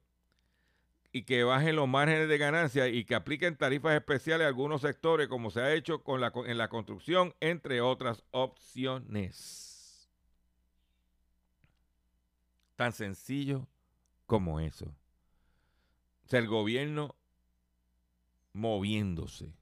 y 1.13 1.25
que 1.25 1.45
bajen 1.45 1.77
los 1.77 1.87
márgenes 1.87 2.29
de 2.29 2.39
ganancia 2.39 2.89
y 2.89 3.05
que 3.05 3.15
apliquen 3.15 3.57
tarifas 3.57 3.95
especiales 3.95 4.47
a 4.47 4.49
algunos 4.49 4.81
sectores, 4.81 5.29
como 5.29 5.51
se 5.51 5.61
ha 5.61 5.75
hecho 5.75 6.03
con 6.03 6.21
la, 6.21 6.33
en 6.47 6.57
la 6.57 6.69
construcción, 6.69 7.35
entre 7.41 7.83
otras 7.83 8.25
opciones. 8.31 10.11
Tan 12.77 12.93
sencillo 12.93 13.69
como 14.27 14.59
eso. 14.59 14.87
O 16.25 16.29
sea, 16.29 16.39
el 16.41 16.49
gobierno 16.49 17.15
moviéndose. 18.55 19.53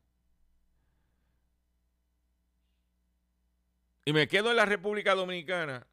Y 4.05 4.13
me 4.13 4.29
quedo 4.29 4.51
en 4.51 4.57
la 4.57 4.67
República 4.67 5.15
Dominicana 5.15 5.87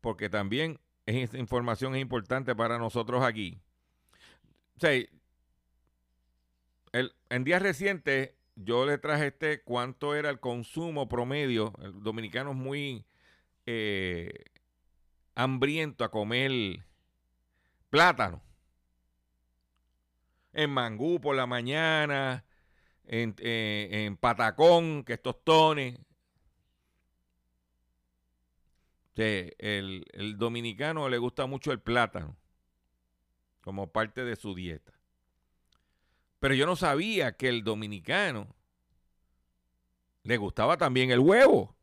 porque 0.00 0.28
también 0.28 0.80
esa 1.06 1.38
información 1.38 1.94
es 1.94 2.02
importante 2.02 2.54
para 2.54 2.78
nosotros 2.78 3.24
aquí. 3.24 3.60
O 4.76 4.80
sea, 4.80 4.90
el- 6.92 7.14
en 7.30 7.44
días 7.44 7.62
recientes 7.62 8.32
yo 8.56 8.86
le 8.86 8.98
traje 8.98 9.28
este 9.28 9.62
cuánto 9.62 10.14
era 10.14 10.30
el 10.30 10.40
consumo 10.40 11.08
promedio. 11.08 11.72
El 11.82 12.02
dominicano 12.02 12.50
es 12.50 12.56
muy 12.56 13.04
eh, 13.66 14.44
hambriento 15.34 16.04
a 16.04 16.10
comer 16.10 16.84
plátano. 17.90 18.42
En 20.52 20.70
mangú 20.70 21.20
por 21.20 21.36
la 21.36 21.46
mañana, 21.46 22.44
en, 23.04 23.34
eh, 23.38 23.88
en 24.06 24.16
patacón, 24.16 25.04
que 25.04 25.14
es 25.14 25.22
tostones. 25.22 25.98
El, 29.16 30.04
el 30.12 30.36
dominicano 30.36 31.08
le 31.08 31.18
gusta 31.18 31.46
mucho 31.46 31.72
el 31.72 31.80
plátano 31.80 32.36
como 33.66 33.90
parte 33.90 34.22
de 34.22 34.36
su 34.36 34.54
dieta. 34.54 34.92
Pero 36.38 36.54
yo 36.54 36.66
no 36.66 36.76
sabía 36.76 37.36
que 37.36 37.48
el 37.48 37.64
dominicano 37.64 38.54
le 40.22 40.36
gustaba 40.36 40.76
también 40.76 41.10
el 41.10 41.18
huevo. 41.18 41.74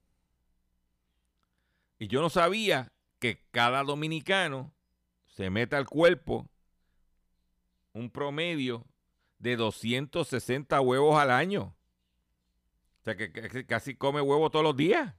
Y 2.00 2.08
yo 2.08 2.22
no 2.22 2.30
sabía 2.30 2.94
que 3.20 3.44
cada 3.52 3.84
dominicano 3.84 4.74
se 5.28 5.50
mete 5.50 5.76
al 5.76 5.86
cuerpo 5.86 6.48
un 7.92 8.10
promedio 8.10 8.88
de 9.40 9.58
260 9.58 10.80
huevos 10.80 11.20
al 11.20 11.32
año. 11.32 11.76
O 13.02 13.04
sea, 13.04 13.18
que, 13.18 13.34
que 13.34 13.66
casi 13.66 13.94
come 13.94 14.22
huevo 14.22 14.50
todos 14.50 14.64
los 14.64 14.78
días. 14.78 15.14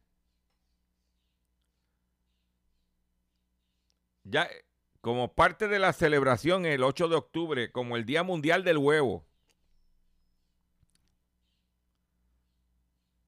Ya, 4.22 4.48
como 5.05 5.35
parte 5.35 5.69
de 5.69 5.79
la 5.79 5.93
celebración 5.93 6.64
el 6.64 6.83
8 6.83 7.09
de 7.09 7.17
octubre, 7.17 7.71
como 7.71 7.99
el 7.99 8.07
Día 8.07 8.23
Mundial 8.23 8.64
del 8.64 8.79
Huevo. 8.79 9.27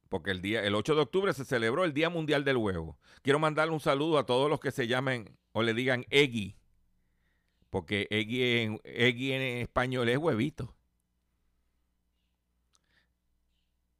Porque 0.08 0.30
el, 0.30 0.40
día, 0.40 0.64
el 0.64 0.74
8 0.74 0.94
de 0.94 1.02
octubre 1.02 1.34
se 1.34 1.44
celebró 1.44 1.84
el 1.84 1.92
Día 1.92 2.08
Mundial 2.08 2.44
del 2.44 2.56
Huevo. 2.56 2.98
Quiero 3.20 3.38
mandarle 3.38 3.74
un 3.74 3.80
saludo 3.80 4.16
a 4.16 4.24
todos 4.24 4.48
los 4.48 4.58
que 4.58 4.70
se 4.70 4.86
llamen 4.86 5.36
o 5.52 5.62
le 5.62 5.74
digan 5.74 6.06
Eggy. 6.08 6.56
Porque 7.68 8.06
Eggy 8.08 8.42
en, 8.42 8.80
Eggy 8.82 9.32
en 9.32 9.42
español 9.58 10.08
es 10.08 10.16
huevito. 10.16 10.74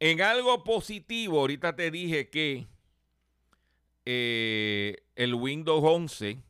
En 0.00 0.20
algo 0.20 0.64
positivo, 0.64 1.38
ahorita 1.38 1.76
te 1.76 1.92
dije 1.92 2.28
que 2.28 2.66
eh, 4.04 5.04
el 5.14 5.34
Windows 5.34 5.84
11 5.84 6.42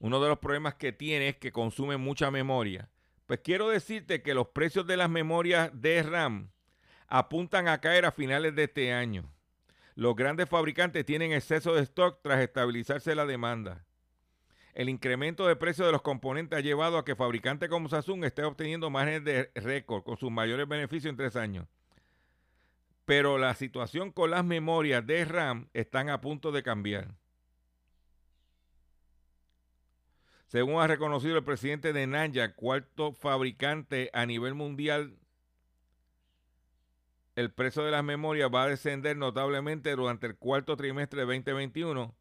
uno 0.00 0.20
de 0.20 0.28
los 0.28 0.38
problemas 0.38 0.74
que 0.74 0.92
tiene 0.92 1.30
es 1.30 1.36
que 1.36 1.50
consume 1.50 1.96
mucha 1.96 2.30
memoria. 2.30 2.88
Pues 3.26 3.40
quiero 3.42 3.68
decirte 3.68 4.22
que 4.22 4.34
los 4.34 4.48
precios 4.48 4.86
de 4.86 4.96
las 4.96 5.10
memorias 5.10 5.70
de 5.72 6.02
RAM 6.02 6.52
apuntan 7.08 7.68
a 7.68 7.80
caer 7.80 8.04
a 8.04 8.12
finales 8.12 8.54
de 8.54 8.64
este 8.64 8.92
año. 8.92 9.28
Los 9.96 10.14
grandes 10.14 10.48
fabricantes 10.48 11.04
tienen 11.04 11.32
exceso 11.32 11.74
de 11.74 11.82
stock 11.82 12.20
tras 12.22 12.40
estabilizarse 12.40 13.16
la 13.16 13.26
demanda. 13.26 13.84
El 14.78 14.88
incremento 14.88 15.44
de 15.48 15.56
precio 15.56 15.84
de 15.84 15.90
los 15.90 16.02
componentes 16.02 16.56
ha 16.56 16.62
llevado 16.62 16.98
a 16.98 17.04
que 17.04 17.16
fabricantes 17.16 17.68
como 17.68 17.88
Samsung 17.88 18.22
estén 18.22 18.44
obteniendo 18.44 18.90
márgenes 18.90 19.24
de 19.24 19.50
récord 19.56 20.04
con 20.04 20.16
sus 20.16 20.30
mayores 20.30 20.68
beneficios 20.68 21.10
en 21.10 21.16
tres 21.16 21.34
años. 21.34 21.66
Pero 23.04 23.38
la 23.38 23.56
situación 23.56 24.12
con 24.12 24.30
las 24.30 24.44
memorias 24.44 25.04
de 25.04 25.24
RAM 25.24 25.68
están 25.74 26.10
a 26.10 26.20
punto 26.20 26.52
de 26.52 26.62
cambiar. 26.62 27.08
Según 30.46 30.80
ha 30.80 30.86
reconocido 30.86 31.36
el 31.36 31.42
presidente 31.42 31.92
de 31.92 32.06
Nanya, 32.06 32.54
cuarto 32.54 33.12
fabricante 33.14 34.10
a 34.12 34.26
nivel 34.26 34.54
mundial, 34.54 35.18
el 37.34 37.50
precio 37.50 37.82
de 37.82 37.90
las 37.90 38.04
memorias 38.04 38.48
va 38.54 38.62
a 38.62 38.68
descender 38.68 39.16
notablemente 39.16 39.90
durante 39.96 40.28
el 40.28 40.36
cuarto 40.36 40.76
trimestre 40.76 41.22
de 41.22 41.26
2021, 41.26 42.14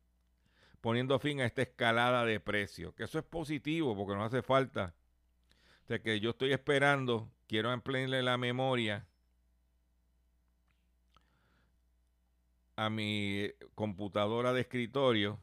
poniendo 0.88 1.20
fin 1.20 1.42
a 1.42 1.46
esta 1.46 1.64
escalada 1.64 2.24
de 2.24 2.40
precios. 2.40 2.94
Que 2.94 3.04
eso 3.04 3.20
es 3.20 3.26
positivo 3.26 3.94
porque 3.94 4.16
no 4.16 4.24
hace 4.24 4.42
falta. 4.42 4.96
O 5.84 5.88
sea 5.88 6.00
que 6.00 6.22
yo 6.22 6.30
estoy 6.30 6.54
esperando, 6.54 7.30
quiero 7.46 7.72
ampliarle 7.72 8.24
la 8.24 8.38
memoria 8.38 9.06
a 12.78 12.90
mi 12.90 13.52
computadora 13.76 14.54
de 14.54 14.62
escritorio 14.62 15.42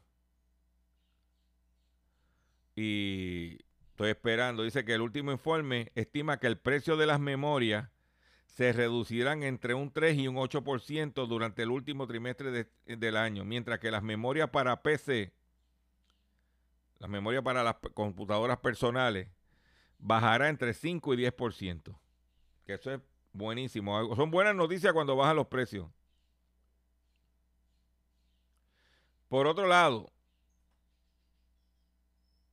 y 2.75 3.59
estoy 3.91 4.09
esperando. 4.09 4.63
Dice 4.63 4.83
que 4.83 4.95
el 4.95 5.01
último 5.01 5.31
informe 5.31 5.91
estima 5.93 6.39
que 6.39 6.47
el 6.47 6.57
precio 6.57 6.97
de 6.97 7.05
las 7.05 7.19
memorias 7.19 7.87
se 8.55 8.71
reducirán 8.71 9.43
entre 9.43 9.73
un 9.73 9.91
3 9.91 10.17
y 10.17 10.29
un 10.29 10.37
8% 10.37 11.27
durante 11.27 11.63
el 11.63 11.71
último 11.71 12.07
trimestre 12.07 12.69
del 12.85 13.17
año, 13.17 13.43
mientras 13.43 13.79
que 13.79 13.91
las 13.91 14.01
memorias 14.01 14.49
para 14.49 14.81
PC, 14.81 15.33
las 16.99 17.09
memorias 17.09 17.43
para 17.43 17.63
las 17.63 17.75
computadoras 17.93 18.57
personales, 18.59 19.27
bajará 19.99 20.47
entre 20.47 20.73
5 20.73 21.13
y 21.13 21.17
10%. 21.17 21.99
Que 22.65 22.75
eso 22.75 22.93
es 22.93 23.01
buenísimo. 23.33 24.15
Son 24.15 24.31
buenas 24.31 24.55
noticias 24.55 24.93
cuando 24.93 25.17
bajan 25.17 25.35
los 25.35 25.47
precios. 25.47 25.89
Por 29.27 29.47
otro 29.47 29.67
lado, 29.67 30.09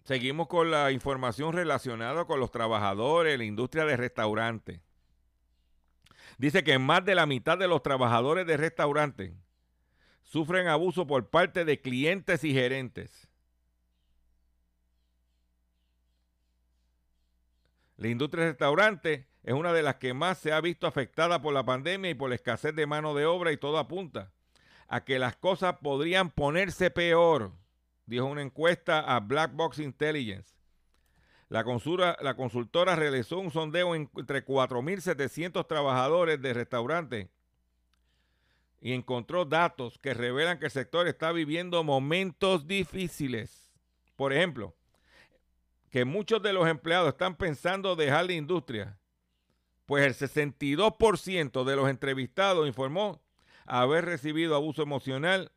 Seguimos 0.05 0.49
con 0.49 0.73
la 0.73 0.91
información 0.91 1.53
relacionada 1.53 2.25
con 2.25 2.41
los 2.41 2.51
trabajadores, 2.51 3.39
la 3.39 3.45
industria 3.45 3.85
de 3.85 3.97
restaurantes. 3.97 4.81
Dice 6.43 6.65
que 6.65 6.77
más 6.81 7.05
de 7.05 7.15
la 7.15 7.25
mitad 7.25 7.57
de 7.57 7.69
los 7.69 7.85
trabajadores 7.85 8.45
de 8.49 8.57
restaurantes 8.57 9.33
sufren 10.25 10.67
abuso 10.67 11.07
por 11.07 11.31
parte 11.31 11.65
de 11.65 11.81
clientes 11.81 12.43
y 12.43 12.53
gerentes. 12.53 13.29
La 17.97 18.09
industria 18.09 18.43
de 18.43 18.51
restaurantes 18.51 19.25
es 19.45 19.55
una 19.55 19.73
de 19.73 19.85
las 19.85 19.99
que 19.99 20.15
más 20.15 20.37
se 20.37 20.51
ha 20.51 20.61
visto 20.61 20.89
afectada 20.89 21.41
por 21.41 21.55
la 21.55 21.65
pandemia 21.65 22.11
y 22.11 22.15
por 22.15 22.31
la 22.31 22.35
escasez 22.35 22.75
de 22.75 22.89
mano 22.89 23.15
de 23.15 23.25
obra 23.25 23.53
y 23.53 23.57
todo 23.57 23.79
apunta 23.79 24.33
a 24.89 25.05
que 25.05 25.21
las 25.21 25.37
cosas 25.37 25.77
podrían 25.81 26.33
ponerse 26.33 26.91
peor 26.91 27.53
dijo 28.05 28.25
una 28.25 28.43
encuesta 28.43 28.99
a 28.99 29.21
Black 29.21 29.55
Box 29.55 29.79
Intelligence. 29.79 30.62
La, 31.53 31.65
consultora 31.65 32.97
realizó 32.97 33.39
un 33.39 33.51
sondeo 33.51 33.95
entre 33.95 34.43
4.700 34.43 35.67
trabajadores 35.67 36.41
de 36.41 36.55
restaurantes 36.55 37.29
y 38.81 38.95
encontró 38.95 39.45
datos 39.45 39.99
que 39.99 40.15
revelan 40.15 40.59
que 40.59 40.65
el 40.65 40.71
sector 40.71 41.07
está 41.07 41.31
viviendo 41.31 41.85
momentos 41.85 42.67
difíciles. 42.67 43.71
Por 44.17 44.33
ejemplo, 44.33 44.75
que 45.91 46.07
muchos 46.07 46.43
de 46.43 46.55
los 46.55 46.67
empleados 46.67 47.11
están 47.11 47.37
pensando 47.37 47.97
dejar 47.97 48.25
la 48.25 48.33
industria, 48.33 48.97
pues 49.85 50.07
el 50.07 50.15
62% 50.15 51.65
de 51.65 51.77
los 51.77 51.91
entrevistados 51.91 52.67
informó 52.67 53.21
haber 53.67 54.07
recibido 54.07 54.57
abuso 54.57 54.81
emocional 54.81 55.53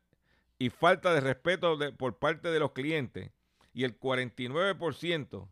y 0.58 0.68
falta 0.68 1.14
de 1.14 1.22
respeto 1.22 1.78
por 1.96 2.18
parte 2.18 2.50
de 2.50 2.60
los 2.60 2.72
clientes 2.72 3.30
y 3.72 3.84
el 3.84 3.98
49% 3.98 5.48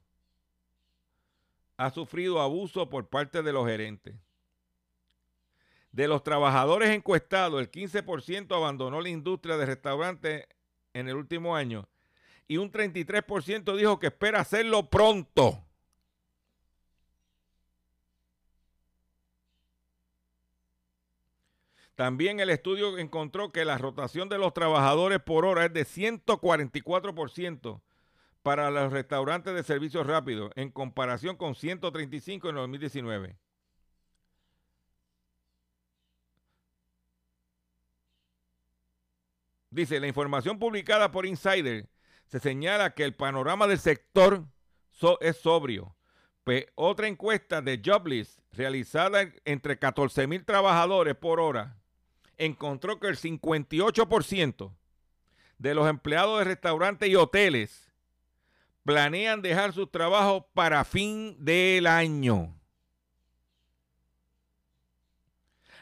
ha 1.76 1.90
sufrido 1.90 2.40
abuso 2.40 2.88
por 2.88 3.08
parte 3.08 3.42
de 3.42 3.52
los 3.52 3.66
gerentes. 3.66 4.14
De 5.92 6.08
los 6.08 6.22
trabajadores 6.22 6.90
encuestados, 6.90 7.60
el 7.60 7.70
15% 7.70 8.54
abandonó 8.56 9.00
la 9.00 9.08
industria 9.08 9.56
de 9.56 9.66
restaurantes 9.66 10.46
en 10.92 11.08
el 11.08 11.16
último 11.16 11.54
año 11.54 11.88
y 12.48 12.56
un 12.56 12.70
33% 12.70 13.76
dijo 13.76 13.98
que 13.98 14.08
espera 14.08 14.40
hacerlo 14.40 14.90
pronto. 14.90 15.64
También 21.94 22.40
el 22.40 22.50
estudio 22.50 22.98
encontró 22.98 23.52
que 23.52 23.64
la 23.64 23.78
rotación 23.78 24.28
de 24.28 24.38
los 24.38 24.52
trabajadores 24.52 25.20
por 25.20 25.44
hora 25.44 25.66
es 25.66 25.72
de 25.72 25.84
144% 25.84 27.80
para 28.44 28.70
los 28.70 28.92
restaurantes 28.92 29.54
de 29.54 29.62
servicios 29.62 30.06
rápidos 30.06 30.52
en 30.54 30.70
comparación 30.70 31.34
con 31.34 31.54
135 31.54 32.50
en 32.50 32.54
2019. 32.56 33.38
Dice, 39.70 39.98
la 39.98 40.08
información 40.08 40.58
publicada 40.58 41.10
por 41.10 41.24
Insider 41.24 41.88
se 42.26 42.38
señala 42.38 42.90
que 42.90 43.04
el 43.04 43.14
panorama 43.14 43.66
del 43.66 43.78
sector 43.78 44.44
es 45.20 45.38
sobrio. 45.38 45.96
Otra 46.74 47.08
encuesta 47.08 47.62
de 47.62 47.80
Joblist 47.82 48.40
realizada 48.52 49.26
entre 49.46 49.78
14 49.78 50.26
mil 50.26 50.44
trabajadores 50.44 51.14
por 51.14 51.40
hora 51.40 51.78
encontró 52.36 53.00
que 53.00 53.06
el 53.06 53.16
58% 53.16 54.70
de 55.56 55.74
los 55.74 55.88
empleados 55.88 56.40
de 56.40 56.44
restaurantes 56.44 57.08
y 57.08 57.16
hoteles 57.16 57.83
planean 58.84 59.42
dejar 59.42 59.72
sus 59.72 59.90
trabajos 59.90 60.44
para 60.54 60.84
fin 60.84 61.36
del 61.42 61.86
año. 61.86 62.54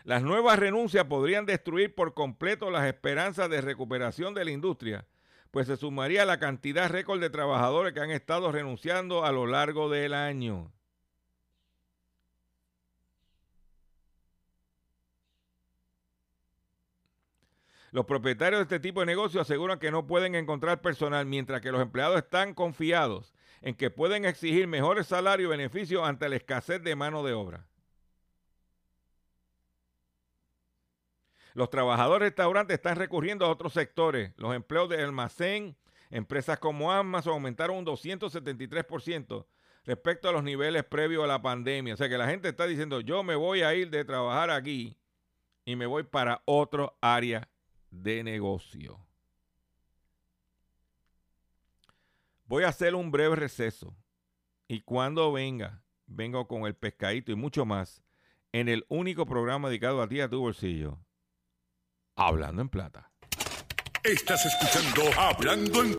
Las 0.04 0.22
nuevas 0.22 0.58
renuncias 0.58 1.04
podrían 1.04 1.46
destruir 1.46 1.94
por 1.94 2.14
completo 2.14 2.70
las 2.70 2.86
esperanzas 2.86 3.48
de 3.50 3.60
recuperación 3.60 4.34
de 4.34 4.44
la 4.44 4.50
industria, 4.50 5.06
pues 5.50 5.66
se 5.66 5.76
sumaría 5.76 6.24
la 6.24 6.38
cantidad 6.38 6.90
récord 6.90 7.20
de 7.20 7.30
trabajadores 7.30 7.92
que 7.92 8.00
han 8.00 8.10
estado 8.10 8.50
renunciando 8.50 9.24
a 9.24 9.30
lo 9.30 9.46
largo 9.46 9.88
del 9.90 10.14
año. 10.14 10.72
Los 17.92 18.06
propietarios 18.06 18.60
de 18.60 18.62
este 18.62 18.80
tipo 18.80 19.00
de 19.00 19.06
negocio 19.06 19.42
aseguran 19.42 19.78
que 19.78 19.90
no 19.90 20.06
pueden 20.06 20.34
encontrar 20.34 20.80
personal, 20.80 21.26
mientras 21.26 21.60
que 21.60 21.70
los 21.70 21.82
empleados 21.82 22.16
están 22.16 22.54
confiados 22.54 23.34
en 23.60 23.74
que 23.74 23.90
pueden 23.90 24.24
exigir 24.24 24.66
mejores 24.66 25.06
salarios 25.06 25.48
y 25.48 25.50
beneficios 25.50 26.02
ante 26.02 26.26
la 26.30 26.36
escasez 26.36 26.82
de 26.82 26.96
mano 26.96 27.22
de 27.22 27.34
obra. 27.34 27.66
Los 31.52 31.68
trabajadores 31.68 32.30
restaurantes 32.30 32.76
están 32.76 32.96
recurriendo 32.96 33.44
a 33.44 33.50
otros 33.50 33.74
sectores. 33.74 34.32
Los 34.38 34.54
empleos 34.54 34.88
de 34.88 35.02
almacén, 35.02 35.76
empresas 36.08 36.58
como 36.58 36.90
Amazon 36.90 37.34
aumentaron 37.34 37.76
un 37.76 37.84
273% 37.84 39.44
respecto 39.84 40.30
a 40.30 40.32
los 40.32 40.42
niveles 40.42 40.84
previos 40.84 41.24
a 41.24 41.26
la 41.26 41.42
pandemia. 41.42 41.92
O 41.92 41.96
sea 41.98 42.08
que 42.08 42.16
la 42.16 42.26
gente 42.26 42.48
está 42.48 42.66
diciendo, 42.66 43.00
yo 43.00 43.22
me 43.22 43.34
voy 43.34 43.60
a 43.60 43.74
ir 43.74 43.90
de 43.90 44.02
trabajar 44.06 44.48
aquí 44.48 44.96
y 45.66 45.76
me 45.76 45.84
voy 45.84 46.04
para 46.04 46.40
otro 46.46 46.96
área 47.02 47.51
de 47.92 48.24
negocio. 48.24 48.98
Voy 52.46 52.64
a 52.64 52.68
hacer 52.68 52.94
un 52.94 53.10
breve 53.10 53.36
receso 53.36 53.94
y 54.66 54.80
cuando 54.80 55.32
venga, 55.32 55.84
vengo 56.06 56.48
con 56.48 56.66
el 56.66 56.74
pescadito 56.74 57.30
y 57.30 57.36
mucho 57.36 57.64
más 57.64 58.02
en 58.50 58.68
el 58.68 58.84
único 58.88 59.24
programa 59.26 59.68
dedicado 59.68 60.02
a 60.02 60.08
ti, 60.08 60.20
a 60.20 60.28
tu 60.28 60.40
bolsillo, 60.40 60.98
Hablando 62.16 62.60
en 62.60 62.68
Plata. 62.68 63.10
Estás 64.04 64.44
escuchando 64.44 65.02
Hablando 65.18 65.82
en 65.82 65.96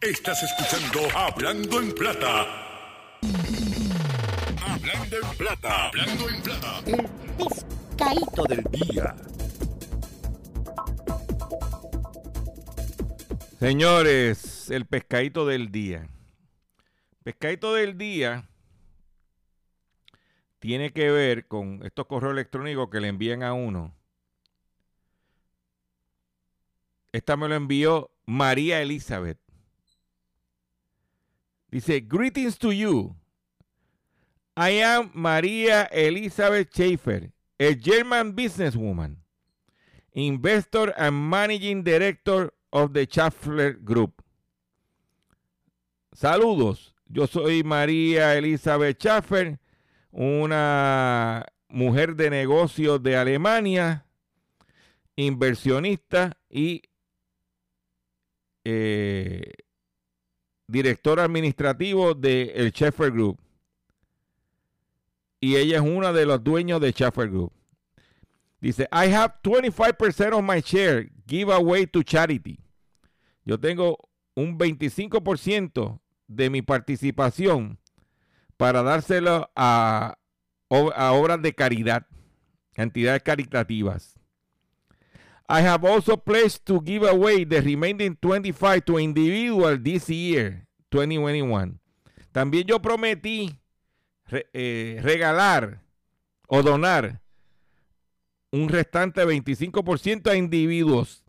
Estás 0.00 0.42
escuchando 0.42 1.00
Hablando 1.16 1.80
en 1.80 1.94
Plata. 1.94 2.64
Hablando 5.14 5.30
en 5.30 5.38
Plata. 5.38 5.86
Hablando 5.86 6.28
en 6.28 6.42
Plata. 6.42 6.82
El 6.86 7.08
pescadito 7.36 8.44
del 8.44 8.64
día. 8.64 9.16
Señores, 13.60 14.70
el 14.70 14.86
pescadito 14.86 15.46
del 15.46 15.70
día. 15.70 16.08
Pescadito 17.22 17.74
del 17.74 17.96
día 17.96 18.48
tiene 20.58 20.92
que 20.92 21.10
ver 21.12 21.46
con 21.46 21.80
estos 21.84 22.06
correos 22.06 22.32
electrónicos 22.32 22.90
que 22.90 23.00
le 23.00 23.06
envían 23.06 23.44
a 23.44 23.52
uno. 23.52 23.94
Esta 27.12 27.36
me 27.36 27.46
lo 27.48 27.54
envió 27.54 28.10
María 28.26 28.82
Elizabeth. 28.82 29.38
Dice, 31.70 32.00
greetings 32.00 32.58
to 32.58 32.72
you. 32.72 33.14
I 34.56 34.70
am 34.82 35.10
Maria 35.14 35.88
Elizabeth 35.90 36.68
Schaefer, 36.72 37.32
a 37.58 37.74
German 37.74 38.34
businesswoman, 38.36 39.16
investor 40.12 40.94
and 40.96 41.28
managing 41.28 41.82
director 41.82 42.52
of 42.72 42.92
the 42.92 43.04
Schaeffler 43.04 43.72
Group. 43.84 44.22
Saludos, 46.14 46.94
yo 47.08 47.26
soy 47.26 47.64
María 47.64 48.36
Elizabeth 48.36 48.96
Schaeffer, 48.96 49.58
una 50.12 51.44
mujer 51.68 52.14
de 52.14 52.30
negocios 52.30 53.02
de 53.02 53.16
Alemania, 53.16 54.06
inversionista 55.16 56.38
y 56.48 56.82
eh, 58.64 59.52
director 60.68 61.18
administrativo 61.18 62.14
del 62.14 62.50
el 62.54 62.70
Schaeffer 62.70 63.10
Group. 63.10 63.43
Y 65.44 65.56
ella 65.56 65.76
es 65.76 65.82
una 65.82 66.10
de 66.14 66.24
los 66.24 66.42
dueños 66.42 66.80
de 66.80 66.90
Schaeffer 66.90 67.28
Group. 67.28 67.52
Dice, 68.62 68.88
I 68.90 69.12
have 69.12 69.34
25% 69.42 70.32
of 70.32 70.42
my 70.42 70.62
share 70.62 71.10
give 71.26 71.52
away 71.52 71.86
to 71.86 72.02
charity. 72.02 72.58
Yo 73.44 73.60
tengo 73.60 73.98
un 74.34 74.56
25% 74.56 76.00
de 76.28 76.48
mi 76.48 76.62
participación 76.62 77.78
para 78.56 78.82
dárselo 78.82 79.50
a, 79.54 80.16
a 80.70 81.12
obras 81.12 81.42
de 81.42 81.52
caridad, 81.52 82.06
entidades 82.74 83.22
caritativas. 83.22 84.18
I 85.46 85.60
have 85.60 85.84
also 85.84 86.16
pledged 86.16 86.64
to 86.64 86.80
give 86.80 87.06
away 87.06 87.44
the 87.44 87.60
remaining 87.60 88.16
25 88.16 88.86
to 88.86 88.98
individual 88.98 89.76
this 89.76 90.08
year, 90.08 90.66
2021. 90.88 91.80
También 92.32 92.66
yo 92.66 92.80
prometí 92.80 93.60
eh, 94.30 95.00
regalar 95.02 95.80
o 96.48 96.62
donar 96.62 97.20
un 98.50 98.68
restante 98.68 99.24
25% 99.24 100.30
a 100.30 100.36
individuos 100.36 101.24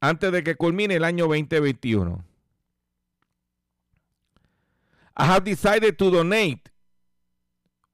antes 0.00 0.30
de 0.32 0.42
que 0.44 0.56
culmine 0.56 0.94
el 0.96 1.04
año 1.04 1.26
2021. 1.26 2.24
I 5.20 5.24
have 5.24 5.40
decided 5.44 5.96
to 5.96 6.10
donate 6.10 6.62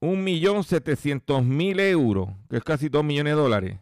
1.700.000 0.00 1.80
euros, 1.80 2.28
que 2.50 2.58
es 2.58 2.64
casi 2.64 2.88
2 2.90 3.02
millones 3.04 3.34
de 3.34 3.40
dólares, 3.40 3.78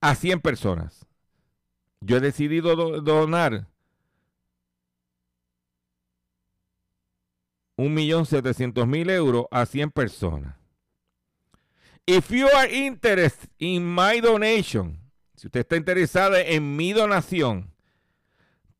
a 0.00 0.14
100 0.14 0.40
personas. 0.40 1.06
Yo 2.00 2.16
he 2.16 2.20
decidido 2.20 2.74
do- 2.76 3.00
donar 3.02 3.66
1.700.000 7.80 9.10
euros 9.10 9.46
a 9.50 9.66
100 9.66 9.90
personas. 9.90 10.54
If 12.06 12.30
you 12.30 12.48
are 12.48 12.68
interested 12.68 13.50
in 13.58 13.84
my 13.84 14.20
donation, 14.20 14.98
si 15.36 15.46
usted 15.46 15.60
está 15.60 15.76
interesada 15.76 16.40
en 16.40 16.76
mi 16.76 16.92
donación, 16.92 17.72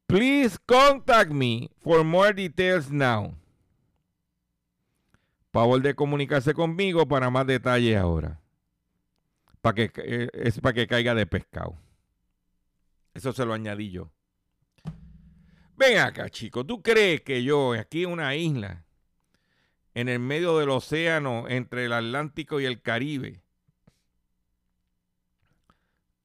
please 0.06 0.58
contact 0.66 1.30
me 1.30 1.70
for 1.80 2.04
more 2.04 2.32
details 2.32 2.90
now. 2.90 3.36
Favor 5.52 5.80
de 5.80 5.94
comunicarse 5.94 6.54
conmigo 6.54 7.06
para 7.06 7.30
más 7.30 7.46
detalles 7.46 7.96
ahora. 7.96 8.40
Para 9.60 9.74
que, 9.74 9.92
eh, 9.96 10.28
es 10.32 10.60
para 10.60 10.74
que 10.74 10.86
caiga 10.86 11.14
de 11.14 11.26
pescado. 11.26 11.76
Eso 13.14 13.32
se 13.32 13.44
lo 13.44 13.52
añadí 13.52 13.90
yo. 13.90 14.10
Ven 15.76 15.98
acá, 15.98 16.28
chico. 16.28 16.64
¿Tú 16.64 16.82
crees 16.82 17.22
que 17.22 17.42
yo, 17.42 17.72
aquí 17.72 18.04
en 18.04 18.10
una 18.10 18.36
isla, 18.36 18.84
en 19.94 20.08
el 20.08 20.18
medio 20.18 20.58
del 20.58 20.70
océano 20.70 21.48
entre 21.48 21.86
el 21.86 21.92
Atlántico 21.92 22.60
y 22.60 22.64
el 22.64 22.80
Caribe, 22.82 23.42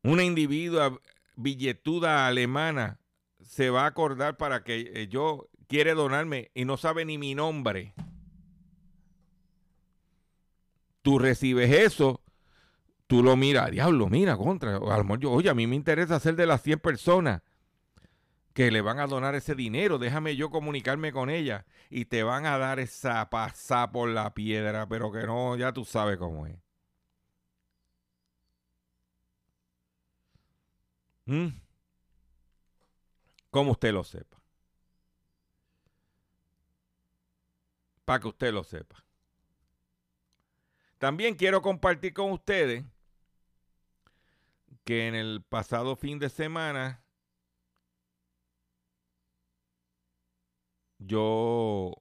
una 0.04 0.24
individua 0.24 1.00
billetuda 1.36 2.28
alemana 2.28 3.00
se 3.42 3.70
va 3.70 3.84
a 3.84 3.88
acordar 3.88 4.38
para 4.38 4.64
que 4.64 4.92
eh, 4.94 5.08
yo 5.08 5.50
quiere 5.68 5.94
donarme 5.94 6.52
y 6.54 6.66
no 6.66 6.78
sabe 6.78 7.06
ni 7.06 7.18
mi 7.18 7.36
nombre? 7.36 7.94
Tú 11.02 11.20
recibes 11.20 11.72
eso, 11.72 12.22
tú 13.08 13.22
lo 13.22 13.36
miras, 13.36 13.70
diablo, 13.72 14.08
mira, 14.08 14.36
contra. 14.38 14.78
A 14.78 15.18
yo, 15.18 15.32
oye, 15.32 15.50
a 15.50 15.54
mí 15.54 15.68
me 15.68 15.76
interesa 15.76 16.20
ser 16.20 16.36
de 16.36 16.48
las 16.48 16.64
100 16.64 16.80
personas 16.80 17.42
que 18.56 18.72
le 18.72 18.82
van 18.82 19.00
a 19.00 19.08
donar 19.08 19.36
ese 19.36 19.54
dinero. 19.54 20.00
Déjame 20.00 20.38
yo 20.38 20.50
comunicarme 20.50 21.12
con 21.12 21.30
ella 21.30 21.66
y 21.90 22.06
te 22.06 22.24
van 22.24 22.46
a 22.46 22.58
dar 22.58 22.80
esa 22.80 23.30
pasada 23.30 23.92
por 23.92 24.10
la 24.10 24.34
piedra, 24.34 24.88
pero 24.88 25.12
que 25.12 25.24
no, 25.28 25.58
ya 25.58 25.74
tú 25.74 25.84
sabes 25.84 26.18
cómo 26.18 26.48
es. 26.48 26.58
¿Mm? 31.26 31.48
Como 33.52 33.72
usted 33.72 33.92
lo 33.92 34.06
sepa. 34.06 34.42
Para 38.06 38.20
que 38.22 38.28
usted 38.30 38.54
lo 38.54 38.64
sepa. 38.64 39.04
También 40.98 41.36
quiero 41.36 41.62
compartir 41.62 42.14
con 42.14 42.32
ustedes 42.32 42.86
que 44.86 45.08
en 45.08 45.16
el 45.16 45.44
pasado 45.44 45.98
fin 45.98 46.20
de 46.20 46.30
semana 46.30 47.05
yo 51.00 51.94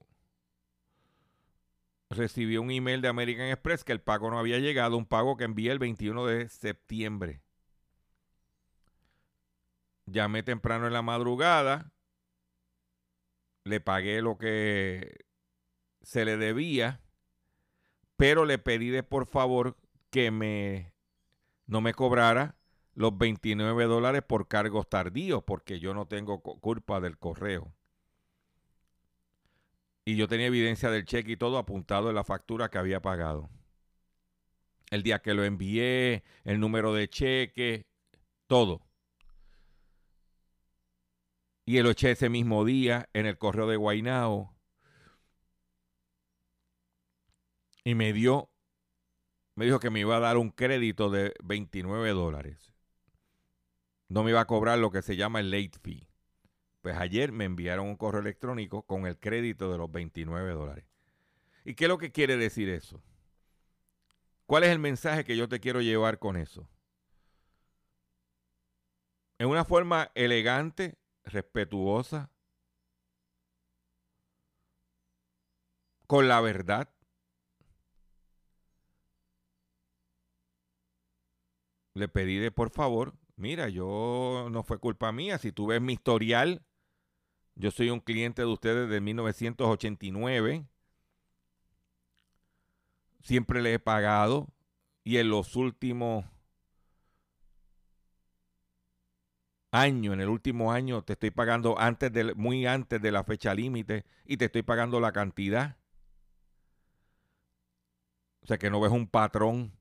recibí 2.09 2.57
un 2.57 2.71
email 2.71 3.01
de 3.01 3.07
American 3.07 3.47
Express 3.47 3.83
que 3.83 3.91
el 3.91 4.01
pago 4.01 4.29
no 4.29 4.39
había 4.39 4.59
llegado, 4.59 4.97
un 4.97 5.05
pago 5.05 5.37
que 5.37 5.43
envié 5.43 5.71
el 5.71 5.79
21 5.79 6.25
de 6.25 6.49
septiembre. 6.49 7.41
Llamé 10.05 10.43
temprano 10.43 10.87
en 10.87 10.93
la 10.93 11.01
madrugada, 11.01 11.91
le 13.63 13.81
pagué 13.81 14.21
lo 14.21 14.37
que 14.37 15.25
se 16.01 16.25
le 16.25 16.37
debía, 16.37 17.01
pero 18.15 18.45
le 18.45 18.59
pedí 18.59 18.89
de 18.89 19.03
por 19.03 19.25
favor 19.25 19.77
que 20.11 20.31
me 20.31 20.93
no 21.65 21.81
me 21.81 21.93
cobrara 21.93 22.55
los 22.93 23.17
29 23.17 23.85
dólares 23.85 24.21
por 24.21 24.47
cargos 24.47 24.87
tardíos, 24.87 25.43
porque 25.43 25.79
yo 25.79 25.93
no 25.93 26.07
tengo 26.07 26.41
culpa 26.41 27.01
del 27.01 27.17
correo. 27.17 27.73
Y 30.05 30.15
yo 30.15 30.27
tenía 30.27 30.47
evidencia 30.47 30.91
del 30.91 31.05
cheque 31.05 31.31
y 31.31 31.37
todo 31.37 31.57
apuntado 31.57 32.09
en 32.09 32.15
la 32.15 32.23
factura 32.23 32.69
que 32.69 32.77
había 32.77 33.01
pagado. 33.01 33.49
El 34.91 35.01
día 35.01 35.19
que 35.19 35.33
lo 35.33 35.43
envié, 35.43 36.23
el 36.43 36.59
número 36.59 36.93
de 36.93 37.09
cheque, 37.09 37.87
todo. 38.45 38.85
Y 41.65 41.81
lo 41.81 41.89
eché 41.89 42.11
ese 42.11 42.29
mismo 42.29 42.63
día 42.63 43.09
en 43.13 43.25
el 43.25 43.39
correo 43.39 43.67
de 43.67 43.77
Guainao. 43.77 44.55
Y 47.83 47.95
me 47.95 48.13
dio, 48.13 48.51
me 49.55 49.65
dijo 49.65 49.79
que 49.79 49.89
me 49.89 50.01
iba 50.01 50.17
a 50.17 50.19
dar 50.19 50.37
un 50.37 50.51
crédito 50.51 51.09
de 51.09 51.33
29 51.43 52.11
dólares. 52.11 52.73
No 54.07 54.23
me 54.23 54.29
iba 54.29 54.41
a 54.41 54.45
cobrar 54.45 54.77
lo 54.77 54.91
que 54.91 55.01
se 55.01 55.15
llama 55.15 55.39
el 55.39 55.49
late 55.49 55.79
fee. 55.81 56.07
Pues 56.85 56.97
ayer 56.97 57.31
me 57.31 57.45
enviaron 57.45 57.87
un 57.87 57.95
correo 57.95 58.21
electrónico 58.21 58.83
con 58.83 59.07
el 59.07 59.17
crédito 59.17 59.71
de 59.71 59.79
los 59.79 59.91
29 59.91 60.51
dólares. 60.51 60.85
¿Y 61.63 61.73
qué 61.73 61.85
es 61.85 61.89
lo 61.89 61.97
que 61.97 62.11
quiere 62.11 62.37
decir 62.37 62.69
eso? 62.69 63.01
¿Cuál 64.45 64.65
es 64.65 64.69
el 64.69 64.77
mensaje 64.77 65.23
que 65.23 65.35
yo 65.35 65.49
te 65.49 65.59
quiero 65.59 65.81
llevar 65.81 66.19
con 66.19 66.37
eso? 66.37 66.69
En 69.39 69.47
una 69.47 69.65
forma 69.65 70.11
elegante, 70.13 70.99
respetuosa, 71.23 72.29
con 76.05 76.27
la 76.27 76.39
verdad. 76.39 76.93
Le 81.95 82.07
pedí 82.09 82.37
de 82.37 82.51
por 82.51 82.69
favor, 82.69 83.15
mira, 83.37 83.69
yo 83.69 84.49
no 84.51 84.61
fue 84.61 84.77
culpa 84.77 85.11
mía. 85.11 85.39
Si 85.39 85.51
tú 85.51 85.65
ves 85.65 85.81
mi 85.81 85.93
historial, 85.93 86.61
yo 87.55 87.71
soy 87.71 87.89
un 87.89 87.99
cliente 87.99 88.41
de 88.41 88.47
ustedes 88.47 88.89
de 88.89 89.01
1989. 89.01 90.65
Siempre 93.21 93.61
le 93.61 93.73
he 93.73 93.79
pagado 93.79 94.47
y 95.03 95.17
en 95.17 95.29
los 95.29 95.55
últimos 95.55 96.25
año, 99.71 100.13
en 100.13 100.21
el 100.21 100.29
último 100.29 100.71
año, 100.71 101.03
te 101.03 101.13
estoy 101.13 101.31
pagando 101.31 101.79
antes 101.79 102.11
de, 102.11 102.33
muy 102.35 102.65
antes 102.65 103.01
de 103.01 103.11
la 103.11 103.23
fecha 103.23 103.53
límite 103.53 104.05
y 104.25 104.37
te 104.37 104.45
estoy 104.45 104.63
pagando 104.63 104.99
la 104.99 105.11
cantidad. 105.11 105.77
O 108.41 108.47
sea 108.47 108.57
que 108.57 108.69
no 108.69 108.79
ves 108.79 108.91
un 108.91 109.07
patrón. 109.07 109.73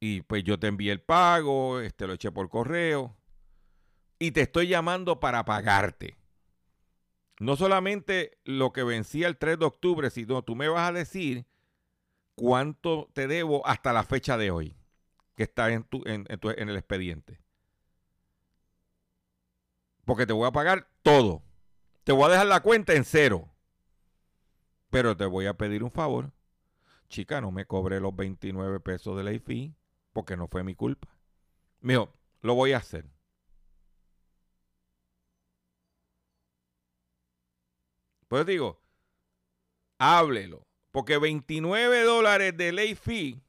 Y 0.00 0.22
pues 0.22 0.42
yo 0.44 0.58
te 0.58 0.66
envié 0.68 0.92
el 0.92 1.02
pago, 1.02 1.80
este 1.80 2.06
lo 2.06 2.14
eché 2.14 2.32
por 2.32 2.48
correo. 2.48 3.19
Y 4.20 4.30
te 4.30 4.42
estoy 4.42 4.68
llamando 4.68 5.18
para 5.18 5.44
pagarte. 5.44 6.16
No 7.40 7.56
solamente 7.56 8.38
lo 8.44 8.72
que 8.72 8.84
vencía 8.84 9.26
el 9.26 9.36
3 9.38 9.58
de 9.58 9.64
octubre, 9.64 10.10
sino 10.10 10.42
tú 10.42 10.54
me 10.56 10.68
vas 10.68 10.88
a 10.90 10.92
decir 10.92 11.46
cuánto 12.36 13.10
te 13.14 13.28
debo 13.28 13.66
hasta 13.66 13.92
la 13.92 14.04
fecha 14.04 14.38
de 14.38 14.50
hoy, 14.52 14.76
que 15.36 15.44
está 15.44 15.70
en, 15.72 15.84
tu, 15.84 16.02
en, 16.06 16.26
en 16.28 16.40
tu- 16.40 16.50
en 16.50 16.68
el 16.70 16.76
expediente. 16.76 17.40
Porque 20.04 20.26
te 20.26 20.32
voy 20.34 20.46
a 20.46 20.52
pagar 20.52 20.88
todo. 21.02 21.42
Te 22.04 22.12
voy 22.12 22.26
a 22.26 22.30
dejar 22.30 22.46
la 22.48 22.60
cuenta 22.62 22.94
en 22.94 23.04
cero. 23.04 23.50
Pero 24.90 25.16
te 25.16 25.24
voy 25.26 25.46
a 25.46 25.54
pedir 25.56 25.82
un 25.82 25.90
favor. 25.90 26.32
Chica, 27.08 27.40
no 27.40 27.50
me 27.52 27.66
cobre 27.66 28.00
los 28.00 28.14
29 28.16 28.80
pesos 28.80 29.16
de 29.16 29.24
ley 29.24 29.38
fee 29.40 29.74
porque 30.12 30.36
no 30.36 30.48
fue 30.48 30.64
mi 30.64 30.74
culpa. 30.76 31.08
Me 31.80 31.94
dijo, 31.94 32.14
lo 32.42 32.54
voy 32.54 32.72
a 32.72 32.78
hacer. 32.78 33.06
Pues 38.30 38.46
digo, 38.46 38.80
háblelo. 39.98 40.66
Porque 40.90 41.18
29 41.18 42.02
dólares 42.02 42.56
de 42.56 42.72
ley 42.72 42.94
fee, 42.96 43.40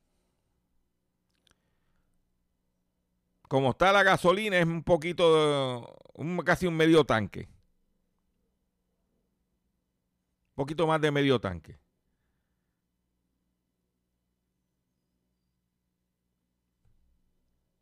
como 3.47 3.71
está 3.71 3.91
la 3.91 4.03
gasolina, 4.03 4.57
es 4.59 4.65
un 4.65 4.83
poquito, 4.83 5.95
un- 6.15 6.37
casi 6.39 6.67
un 6.67 6.75
medio 6.77 7.03
tanque. 7.05 7.49
Un 10.51 10.55
poquito 10.55 10.87
más 10.87 11.01
de 11.01 11.11
medio 11.11 11.39
tanque. 11.41 11.77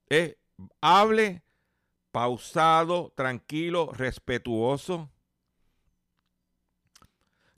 Es 0.09 0.35
hable 0.81 1.43
pausado, 2.11 3.13
tranquilo, 3.15 3.91
respetuoso. 3.93 5.09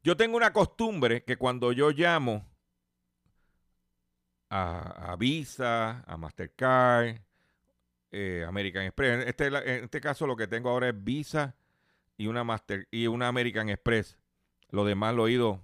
Yo 0.03 0.17
tengo 0.17 0.35
una 0.35 0.51
costumbre 0.51 1.23
que 1.23 1.37
cuando 1.37 1.71
yo 1.71 1.91
llamo 1.91 2.45
a, 4.49 5.15
Visa, 5.17 6.03
a 6.07 6.17
Mastercard, 6.17 7.21
eh, 8.11 8.43
American 8.47 8.83
Express, 8.83 9.21
en 9.21 9.27
este, 9.27 9.47
en 9.47 9.83
este 9.85 10.01
caso 10.01 10.25
lo 10.27 10.35
que 10.35 10.47
tengo 10.47 10.69
ahora 10.69 10.89
es 10.89 11.03
Visa 11.03 11.55
y 12.17 12.27
una 12.27 12.43
Master 12.43 12.87
y 12.91 13.07
una 13.07 13.27
American 13.27 13.69
Express. 13.69 14.17
Lo 14.69 14.85
demás 14.85 15.15
lo 15.15 15.27
he 15.27 15.33
ido 15.33 15.61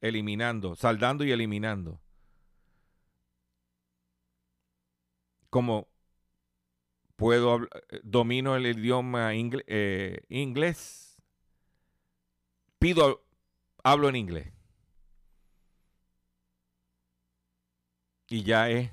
eliminando, 0.00 0.74
saldando 0.74 1.24
y 1.24 1.32
eliminando. 1.32 2.00
Como 5.50 5.88
puedo 7.16 7.64
eh, 7.64 8.00
domino 8.02 8.56
el 8.56 8.66
idioma 8.66 9.32
eh, 9.34 10.24
inglés, 10.28 11.20
pido 12.78 13.22
hablo 13.84 14.08
en 14.08 14.16
inglés. 14.16 14.52
Y 18.28 18.44
ya 18.44 18.70
es. 18.70 18.90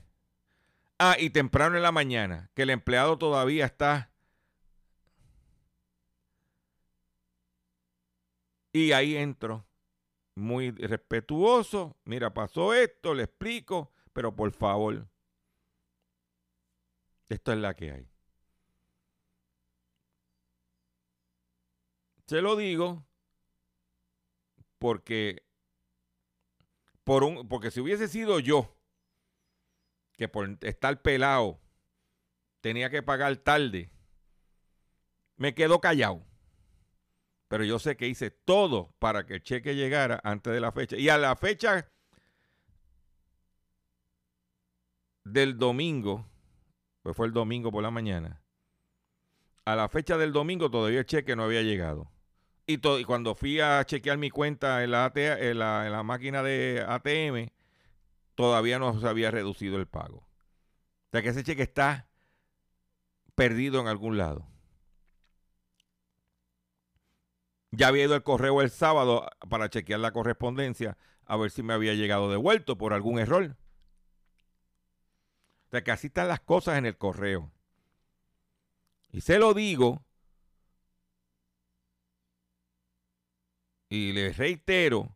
Ah, 0.99 1.15
y 1.19 1.29
temprano 1.29 1.77
en 1.77 1.83
la 1.83 1.91
mañana, 1.91 2.49
que 2.55 2.63
el 2.63 2.71
empleado 2.71 3.17
todavía 3.17 3.65
está. 3.65 4.11
Y 8.73 8.91
ahí 8.91 9.15
entro, 9.15 9.65
muy 10.35 10.71
respetuoso. 10.71 11.97
Mira, 12.03 12.33
pasó 12.33 12.73
esto, 12.73 13.13
le 13.13 13.23
explico, 13.23 13.91
pero 14.13 14.35
por 14.35 14.51
favor, 14.51 15.07
esto 17.29 17.51
es 17.51 17.57
la 17.59 17.75
que 17.75 17.91
hay. 17.91 18.09
Se 22.27 22.41
lo 22.41 22.55
digo 22.55 23.06
porque 24.79 25.43
por 27.03 27.23
un 27.23 27.47
porque 27.47 27.71
si 27.71 27.79
hubiese 27.79 28.07
sido 28.07 28.39
yo 28.39 28.75
que 30.17 30.27
por 30.27 30.57
estar 30.61 31.01
pelado 31.01 31.59
tenía 32.61 32.89
que 32.89 33.03
pagar 33.03 33.37
tarde 33.37 33.91
me 35.37 35.53
quedo 35.53 35.79
callado. 35.79 36.25
Pero 37.47 37.63
yo 37.63 37.79
sé 37.79 37.95
que 37.95 38.07
hice 38.07 38.29
todo 38.29 38.93
para 38.99 39.25
que 39.25 39.35
el 39.35 39.43
cheque 39.43 39.75
llegara 39.75 40.19
antes 40.23 40.51
de 40.51 40.59
la 40.59 40.73
fecha. 40.73 40.97
Y 40.97 41.07
a 41.07 41.17
la 41.17 41.35
fecha 41.37 41.89
del 45.23 45.57
domingo 45.57 46.25
pues 47.01 47.15
fue 47.15 47.27
el 47.27 47.33
domingo 47.33 47.71
por 47.71 47.83
la 47.83 47.91
mañana 47.91 48.41
a 49.65 49.75
la 49.75 49.89
fecha 49.89 50.17
del 50.17 50.31
domingo 50.31 50.71
todavía 50.71 50.99
el 50.99 51.05
cheque 51.05 51.35
no 51.35 51.43
había 51.43 51.61
llegado 51.61 52.09
y, 52.67 52.79
to- 52.79 52.99
y 52.99 53.05
cuando 53.05 53.35
fui 53.35 53.59
a 53.59 53.83
chequear 53.85 54.17
mi 54.17 54.29
cuenta 54.29 54.83
en 54.83 54.91
la, 54.91 55.05
AT 55.05 55.17
en 55.51 55.59
la, 55.59 55.85
en 55.85 55.91
la 55.93 56.03
máquina 56.03 56.43
de 56.43 56.83
ATM, 56.87 57.51
todavía 58.35 58.79
no 58.79 58.99
se 58.99 59.07
había 59.07 59.31
reducido 59.31 59.77
el 59.77 59.87
pago. 59.87 60.19
O 60.19 60.49
sea 61.11 61.21
que 61.23 61.29
ese 61.29 61.43
cheque 61.43 61.63
está 61.63 62.07
perdido 63.35 63.79
en 63.79 63.87
algún 63.87 64.17
lado. 64.17 64.45
Ya 67.71 67.87
había 67.87 68.03
ido 68.05 68.15
al 68.15 68.23
correo 68.23 68.61
el 68.61 68.69
sábado 68.69 69.27
para 69.49 69.69
chequear 69.69 69.99
la 70.01 70.11
correspondencia 70.11 70.97
a 71.25 71.37
ver 71.37 71.51
si 71.51 71.63
me 71.63 71.73
había 71.73 71.93
llegado 71.93 72.29
devuelto 72.31 72.77
por 72.77 72.93
algún 72.93 73.19
error. 73.19 73.55
O 75.67 75.69
sea 75.71 75.81
que 75.83 75.91
así 75.91 76.07
están 76.07 76.27
las 76.27 76.41
cosas 76.41 76.77
en 76.77 76.85
el 76.85 76.97
correo. 76.97 77.51
Y 79.11 79.19
se 79.21 79.37
lo 79.39 79.53
digo 79.53 80.05
Y 83.89 84.11
les 84.11 84.37
reitero 84.37 85.15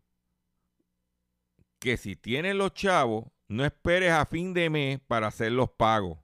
que 1.79 1.97
si 1.97 2.15
tienes 2.15 2.55
los 2.55 2.73
chavos, 2.73 3.25
no 3.47 3.65
esperes 3.65 4.12
a 4.12 4.25
fin 4.25 4.53
de 4.53 4.69
mes 4.69 4.99
para 5.07 5.27
hacer 5.27 5.51
los 5.51 5.69
pagos. 5.71 6.19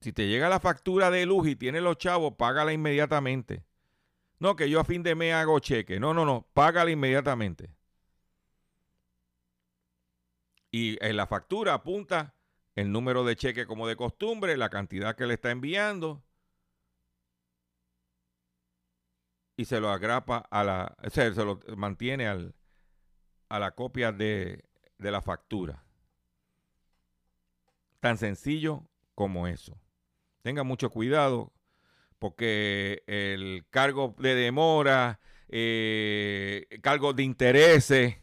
Si 0.00 0.12
te 0.12 0.26
llega 0.26 0.48
la 0.48 0.60
factura 0.60 1.10
de 1.10 1.24
luz 1.24 1.48
y 1.48 1.56
tienes 1.56 1.82
los 1.82 1.96
chavos, 1.96 2.34
págala 2.36 2.72
inmediatamente. 2.72 3.64
No, 4.38 4.56
que 4.56 4.68
yo 4.68 4.80
a 4.80 4.84
fin 4.84 5.02
de 5.02 5.14
mes 5.14 5.32
hago 5.32 5.58
cheque. 5.60 6.00
No, 6.00 6.12
no, 6.12 6.24
no, 6.24 6.46
págala 6.52 6.90
inmediatamente. 6.90 7.70
Y 10.70 10.98
en 11.04 11.16
la 11.16 11.26
factura 11.26 11.74
apunta 11.74 12.34
el 12.74 12.90
número 12.90 13.24
de 13.24 13.36
cheque 13.36 13.66
como 13.66 13.86
de 13.86 13.96
costumbre, 13.96 14.56
la 14.56 14.70
cantidad 14.70 15.14
que 15.14 15.26
le 15.26 15.34
está 15.34 15.50
enviando 15.52 16.22
y 19.56 19.64
se 19.66 19.80
lo 19.80 19.90
agrapa 19.90 20.38
a 20.50 20.64
la, 20.64 20.96
o 21.04 21.10
sea, 21.10 21.32
se 21.32 21.44
lo 21.44 21.60
mantiene 21.76 22.26
al, 22.28 22.54
a 23.50 23.58
la 23.60 23.72
copia 23.72 24.12
de, 24.12 24.64
de 24.98 25.10
la 25.12 25.22
factura. 25.22 25.84
Tan 28.00 28.18
sencillo 28.18 28.84
como 29.14 29.46
eso. 29.46 29.78
Tenga 30.42 30.64
mucho 30.64 30.90
cuidado 30.90 31.52
porque 32.18 33.04
el 33.06 33.66
cargo 33.70 34.16
de 34.18 34.34
demora, 34.36 35.20
eh, 35.48 36.66
cargo 36.82 37.14
de 37.14 37.24
intereses, 37.24 38.16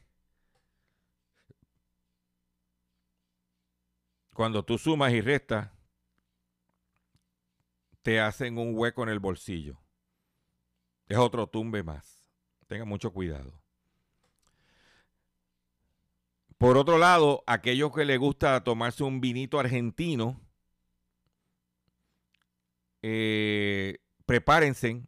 cuando 4.33 4.65
tú 4.65 4.77
sumas 4.77 5.13
y 5.13 5.21
restas, 5.21 5.69
te 8.03 8.19
hacen 8.19 8.59
un 8.59 8.77
hueco 8.77 9.01
en 9.01 9.09
el 9.09 9.19
bolsillo 9.19 9.80
es 11.11 11.17
otro 11.17 11.47
tumbe 11.47 11.83
más. 11.83 12.31
Tenga 12.67 12.85
mucho 12.85 13.11
cuidado. 13.11 13.51
Por 16.57 16.77
otro 16.77 16.97
lado, 16.97 17.43
aquellos 17.47 17.91
que 17.93 18.05
les 18.05 18.17
gusta 18.17 18.63
tomarse 18.63 19.03
un 19.03 19.19
vinito 19.19 19.59
argentino, 19.59 20.39
eh, 23.01 23.97
prepárense 24.25 25.03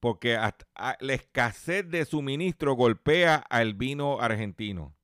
porque 0.00 0.36
la 0.36 1.12
escasez 1.12 1.88
de 1.88 2.06
suministro 2.06 2.74
golpea 2.74 3.36
al 3.36 3.74
vino 3.74 4.20
argentino. 4.20 4.96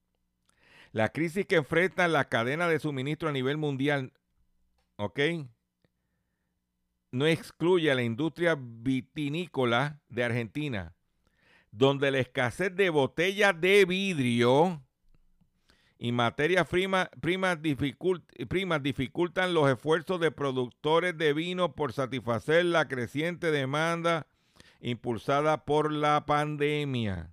La 0.93 1.11
crisis 1.11 1.47
que 1.47 1.57
enfrenta 1.57 2.09
la 2.09 2.29
cadena 2.31 2.68
de 2.68 2.81
suministro 2.81 3.29
a 3.29 3.33
nivel 3.33 3.59
mundial, 3.59 4.14
¿ok? 4.97 5.20
No 7.11 7.26
excluye 7.26 7.90
a 7.90 7.94
la 7.94 8.02
industria 8.02 8.57
vitinícola 8.59 10.00
de 10.09 10.24
Argentina, 10.24 10.94
donde 11.70 12.11
la 12.11 12.18
escasez 12.18 12.74
de 12.74 12.90
botellas 12.90 13.61
de 13.61 13.84
vidrio 13.84 14.82
y 15.98 16.12
materias 16.12 16.68
primas 16.68 17.59
dificultan 18.82 19.54
los 19.54 19.70
esfuerzos 19.70 20.20
de 20.20 20.30
productores 20.30 21.16
de 21.16 21.32
vino 21.32 21.74
por 21.74 21.92
satisfacer 21.92 22.66
la 22.66 22.86
creciente 22.86 23.50
demanda 23.50 24.26
impulsada 24.80 25.64
por 25.64 25.90
la 25.90 26.26
pandemia. 26.26 27.32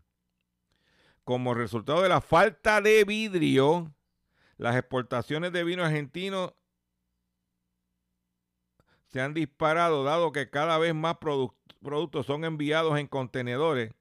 Como 1.26 1.54
resultado 1.54 2.02
de 2.02 2.10
la 2.10 2.22
falta 2.22 2.82
de 2.82 3.04
vidrio, 3.04 3.94
las 4.58 4.76
exportaciones 4.76 5.52
de 5.52 5.64
vino 5.64 5.84
argentino 5.84 6.56
se 9.14 9.22
han 9.22 9.36
disparado 9.36 10.04
dado 10.04 10.32
que 10.32 10.50
cada 10.50 10.80
vez 10.80 10.96
más 10.96 11.16
produc- 11.18 11.54
productos 11.84 12.26
son 12.26 12.44
enviados 12.46 12.98
en 12.98 13.08
contenedores 13.08 13.94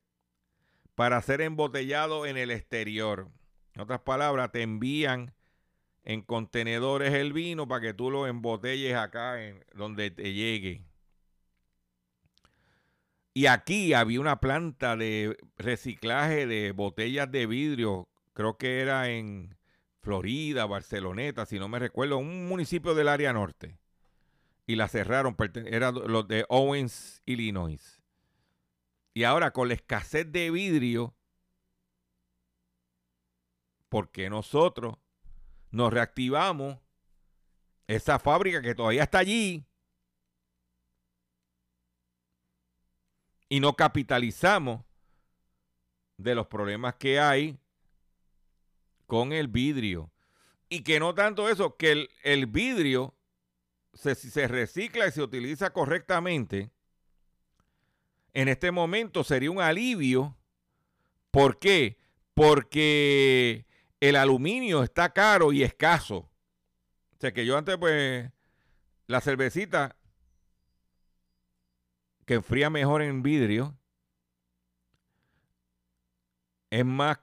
para 0.94 1.20
ser 1.20 1.42
embotellados 1.42 2.26
en 2.26 2.38
el 2.38 2.50
exterior. 2.50 3.28
En 3.74 3.82
otras 3.82 4.00
palabras, 4.00 4.50
te 4.52 4.62
envían 4.62 5.34
en 6.02 6.22
contenedores 6.22 7.12
el 7.12 7.34
vino 7.34 7.68
para 7.68 7.82
que 7.82 7.94
tú 7.94 8.10
lo 8.10 8.26
embotelles 8.26 8.94
acá 8.96 9.44
en 9.44 9.62
donde 9.74 10.10
te 10.10 10.32
llegue. 10.32 10.82
Y 13.34 13.46
aquí 13.46 13.92
había 13.92 14.20
una 14.20 14.40
planta 14.40 14.96
de 14.96 15.36
reciclaje 15.56 16.46
de 16.46 16.72
botellas 16.72 17.30
de 17.30 17.46
vidrio, 17.46 18.08
creo 18.32 18.56
que 18.56 18.80
era 18.80 19.10
en 19.10 19.56
Florida, 20.00 20.66
Barceloneta, 20.66 21.46
si 21.46 21.58
no 21.58 21.68
me 21.68 21.78
recuerdo, 21.78 22.18
un 22.18 22.48
municipio 22.48 22.94
del 22.94 23.08
área 23.08 23.32
norte. 23.32 23.78
Y 24.72 24.74
la 24.74 24.88
cerraron, 24.88 25.36
perten- 25.36 25.68
era 25.70 25.92
los 25.92 26.26
de 26.26 26.46
Owens, 26.48 27.20
Illinois. 27.26 28.00
Y 29.12 29.24
ahora 29.24 29.50
con 29.50 29.68
la 29.68 29.74
escasez 29.74 30.32
de 30.32 30.50
vidrio, 30.50 31.14
porque 33.90 34.30
nosotros 34.30 34.96
nos 35.72 35.92
reactivamos 35.92 36.78
esa 37.86 38.18
fábrica 38.18 38.62
que 38.62 38.74
todavía 38.74 39.02
está 39.02 39.18
allí 39.18 39.66
y 43.50 43.60
no 43.60 43.76
capitalizamos 43.76 44.86
de 46.16 46.34
los 46.34 46.46
problemas 46.46 46.94
que 46.94 47.20
hay 47.20 47.60
con 49.06 49.34
el 49.34 49.48
vidrio. 49.48 50.10
Y 50.70 50.82
que 50.82 50.98
no 50.98 51.14
tanto 51.14 51.50
eso, 51.50 51.76
que 51.76 51.92
el, 51.92 52.10
el 52.22 52.46
vidrio 52.46 53.14
si 53.94 54.30
se 54.30 54.48
recicla 54.48 55.06
y 55.06 55.12
se 55.12 55.22
utiliza 55.22 55.72
correctamente, 55.72 56.70
en 58.34 58.48
este 58.48 58.70
momento 58.70 59.24
sería 59.24 59.50
un 59.50 59.60
alivio. 59.60 60.36
¿Por 61.30 61.58
qué? 61.58 61.98
Porque 62.34 63.66
el 64.00 64.16
aluminio 64.16 64.82
está 64.82 65.12
caro 65.12 65.52
y 65.52 65.62
escaso. 65.62 66.16
O 66.16 67.20
sea 67.20 67.32
que 67.32 67.46
yo 67.46 67.56
antes, 67.56 67.76
pues, 67.78 68.30
la 69.06 69.20
cervecita 69.20 69.96
que 72.24 72.34
enfría 72.34 72.70
mejor 72.70 73.02
en 73.02 73.22
vidrio 73.22 73.76
es 76.70 76.84
más 76.84 77.18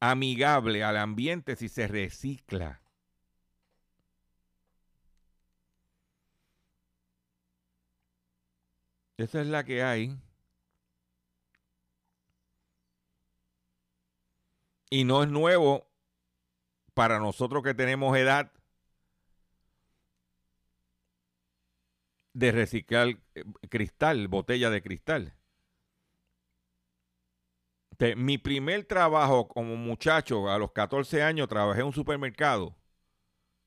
amigable 0.00 0.84
al 0.84 0.96
ambiente 0.96 1.56
si 1.56 1.68
se 1.68 1.88
recicla. 1.88 2.80
Esa 9.18 9.40
es 9.40 9.48
la 9.48 9.64
que 9.64 9.82
hay. 9.82 10.16
Y 14.90 15.04
no 15.04 15.22
es 15.22 15.28
nuevo 15.28 15.86
para 16.94 17.18
nosotros 17.18 17.62
que 17.62 17.74
tenemos 17.74 18.16
edad 18.16 18.52
de 22.32 22.52
reciclar 22.52 23.08
eh, 23.34 23.44
cristal, 23.68 24.28
botella 24.28 24.70
de 24.70 24.82
cristal. 24.82 25.34
Mi 28.16 28.38
primer 28.38 28.84
trabajo 28.84 29.48
como 29.48 29.74
muchacho, 29.74 30.48
a 30.48 30.58
los 30.58 30.70
14 30.70 31.22
años, 31.24 31.48
trabajé 31.48 31.80
en 31.80 31.88
un 31.88 31.92
supermercado 31.92 32.76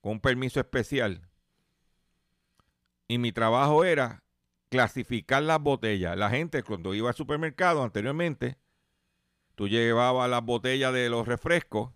con 0.00 0.12
un 0.12 0.20
permiso 0.20 0.58
especial. 0.60 1.28
Y 3.06 3.18
mi 3.18 3.30
trabajo 3.32 3.84
era 3.84 4.22
clasificar 4.72 5.42
las 5.42 5.60
botellas. 5.60 6.16
La 6.16 6.30
gente 6.30 6.62
cuando 6.62 6.94
iba 6.94 7.10
al 7.10 7.14
supermercado 7.14 7.82
anteriormente, 7.82 8.56
tú 9.54 9.68
llevabas 9.68 10.30
las 10.30 10.42
botellas 10.42 10.94
de 10.94 11.10
los 11.10 11.28
refrescos, 11.28 11.92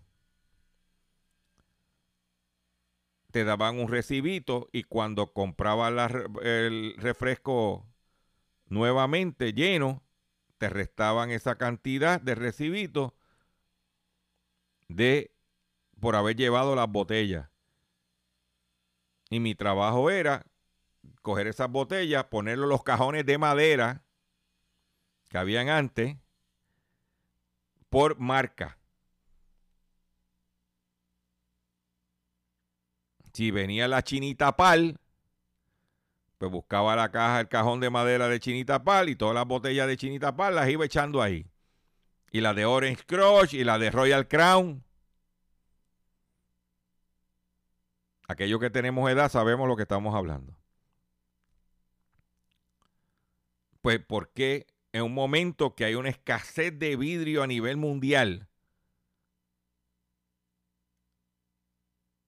te 3.31 3.43
daban 3.43 3.79
un 3.79 3.87
recibito 3.87 4.69
y 4.71 4.83
cuando 4.83 5.33
comprabas 5.33 6.13
el 6.43 6.93
refresco 6.97 7.87
nuevamente 8.67 9.53
lleno, 9.53 10.03
te 10.59 10.69
restaban 10.69 11.31
esa 11.31 11.57
cantidad 11.57 12.21
de 12.21 12.35
recibito 12.35 13.15
de 14.87 15.31
por 15.99 16.15
haber 16.15 16.35
llevado 16.35 16.75
las 16.75 16.91
botellas. 16.91 17.49
Y 19.31 19.39
mi 19.39 19.55
trabajo 19.55 20.11
era 20.11 20.45
coger 21.21 21.47
esas 21.47 21.69
botellas, 21.69 22.25
ponerlo 22.25 22.63
en 22.65 22.69
los 22.69 22.83
cajones 22.83 23.25
de 23.25 23.37
madera 23.37 24.03
que 25.29 25.37
habían 25.37 25.69
antes 25.69 26.17
por 27.89 28.19
marca. 28.19 28.77
Si 33.33 33.51
venía 33.51 33.87
la 33.87 34.01
chinita 34.01 34.55
pal, 34.55 34.99
pues 36.37 36.51
buscaba 36.51 36.95
la 36.95 37.11
caja, 37.11 37.41
el 37.41 37.47
cajón 37.47 37.79
de 37.79 37.89
madera 37.89 38.27
de 38.29 38.39
chinita 38.39 38.83
pal 38.83 39.09
y 39.09 39.15
todas 39.15 39.35
las 39.35 39.45
botellas 39.45 39.87
de 39.87 39.97
chinita 39.97 40.35
pal 40.35 40.55
las 40.55 40.69
iba 40.69 40.85
echando 40.85 41.21
ahí. 41.21 41.45
Y 42.31 42.41
la 42.41 42.53
de 42.53 42.65
Orange 42.65 43.03
Crush 43.05 43.53
y 43.53 43.63
la 43.63 43.77
de 43.79 43.91
Royal 43.91 44.27
Crown. 44.27 44.83
Aquellos 48.27 48.59
que 48.59 48.69
tenemos 48.69 49.09
edad 49.09 49.29
sabemos 49.29 49.67
lo 49.67 49.75
que 49.75 49.83
estamos 49.83 50.13
hablando. 50.13 50.56
Pues, 53.87 54.05
¿por 54.05 54.33
qué 54.33 54.67
en 54.91 55.03
un 55.03 55.13
momento 55.13 55.73
que 55.73 55.85
hay 55.85 55.95
una 55.95 56.09
escasez 56.09 56.77
de 56.77 56.97
vidrio 56.97 57.41
a 57.41 57.47
nivel 57.47 57.77
mundial, 57.77 58.49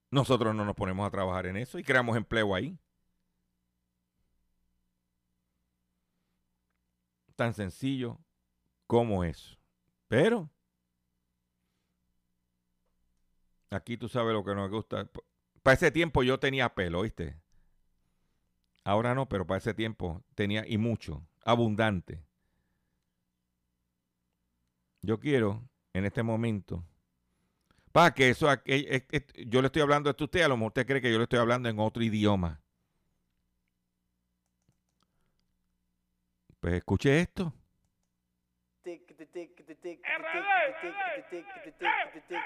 nosotros 0.10 0.56
no 0.56 0.64
nos 0.64 0.74
ponemos 0.74 1.06
a 1.06 1.12
trabajar 1.12 1.48
en 1.48 1.58
eso 1.58 1.78
y 1.78 1.84
creamos 1.84 2.16
empleo 2.16 2.56
ahí? 2.56 2.80
Tan 7.36 7.54
sencillo 7.54 8.22
como 8.88 9.26
eso. 9.26 9.58
Pero 10.08 10.50
aquí 13.70 13.98
tú 13.98 14.08
sabes 14.08 14.32
lo 14.32 14.46
que 14.46 14.56
nos 14.56 14.72
gusta. 14.72 15.10
Para 15.62 15.76
ese 15.76 15.92
tiempo 15.92 16.24
yo 16.24 16.40
tenía 16.40 16.74
pelo, 16.74 17.02
¿viste? 17.02 17.38
Ahora 18.86 19.14
no, 19.14 19.28
pero 19.28 19.46
para 19.46 19.58
ese 19.58 19.74
tiempo 19.74 20.24
tenía 20.36 20.66
y 20.66 20.78
mucho, 20.78 21.28
abundante. 21.50 22.24
Yo 25.02 25.20
quiero 25.20 25.70
en 25.94 26.06
este 26.06 26.24
momento 26.24 26.84
para 27.92 28.14
que 28.14 28.30
eso 28.30 28.48
yo 29.48 29.62
le 29.62 29.68
estoy 29.68 29.82
hablando 29.82 30.10
a 30.10 30.16
usted, 30.18 30.42
a 30.42 30.48
lo 30.48 30.58
mejor 30.58 30.70
usted 30.70 30.86
cree 30.86 31.02
que 31.02 31.12
yo 31.12 31.18
le 31.18 31.24
estoy 31.24 31.40
hablando 31.40 31.70
en 31.70 31.80
otro 31.80 32.04
idioma. 32.04 32.62
Pues 36.60 36.74
escuche 36.76 37.22
esto. 37.22 37.54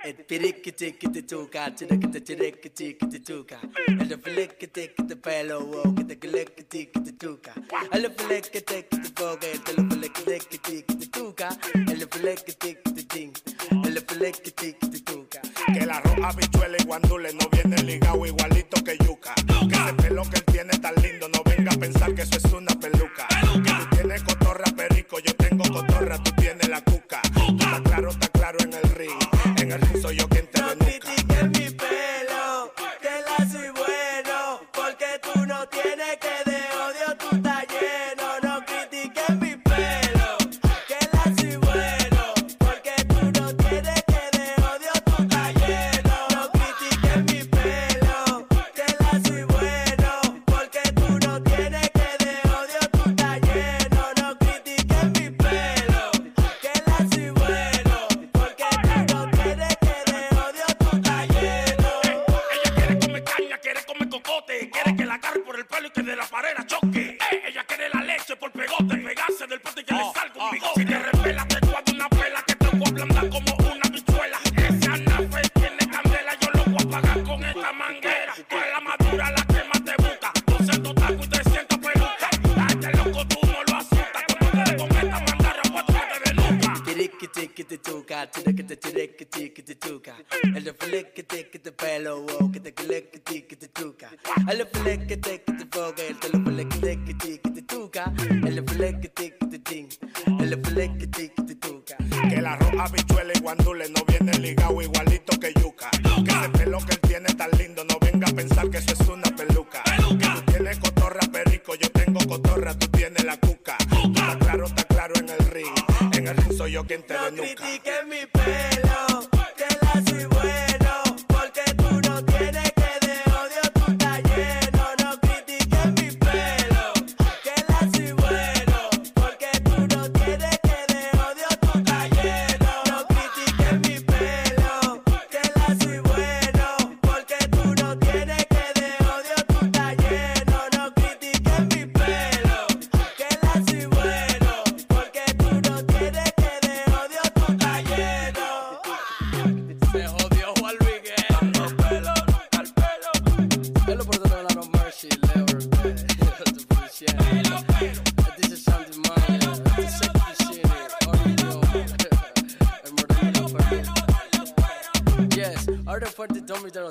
El 0.03 0.15
piriquitiquitituca, 0.25 1.75
tiriquitiquitituca. 1.75 3.59
El 3.87 4.19
fliquitiquitipelo, 4.19 5.65
wow, 5.65 5.95
quitiquiliquitiquitituca. 5.95 7.53
El 7.91 8.11
fliquitiquitipoque, 8.11 9.51
el 9.51 9.59
fliquitiquitituca. 9.91 11.49
El 11.75 12.07
fliquitiquitin, 12.07 13.33
el 13.85 14.01
fliquitiquitituca. 14.01 15.41
Que 15.73 15.85
la 15.85 15.99
roja 15.99 16.31
bichuela 16.33 16.77
y 16.79 16.83
guandule 16.85 17.33
no 17.33 17.47
viene 17.51 17.83
ligado 17.83 18.25
igualito 18.25 18.83
que 18.83 18.97
yuca. 18.97 19.35
Que 19.35 19.93
pelo 20.01 20.23
que 20.23 20.41
tiene 20.51 20.71
tan 20.79 20.95
lindo, 20.95 21.29
no 21.29 21.43
venga 21.43 21.71
a 21.71 21.77
pensar 21.77 22.15
que 22.15 22.23
eso 22.23 22.37
es 22.37 22.51
una 22.51 22.73
peluca. 22.79 23.27
Que 23.63 23.92
tienes 24.13 24.23
cotorra 24.23 24.65
perico, 24.75 25.19
yo 25.19 25.33
tengo 25.35 25.63
cotorra, 25.63 26.21
tú 26.21 26.31
tienes 26.37 26.67
la 26.69 26.81
cuca. 26.81 27.21
Tú 27.33 27.57
estás 27.59 27.81
claro, 27.81 28.09
está 28.09 28.27
claro 28.27 28.57
en 28.59 28.73
el 28.73 28.95
ring. 28.95 29.11
En 29.57 29.71
el 29.71 29.81
ring 29.81 30.01
soy 30.01 30.17
yo 30.17 30.27
quien 30.29 30.45
te 30.47 30.61
No 30.61 30.82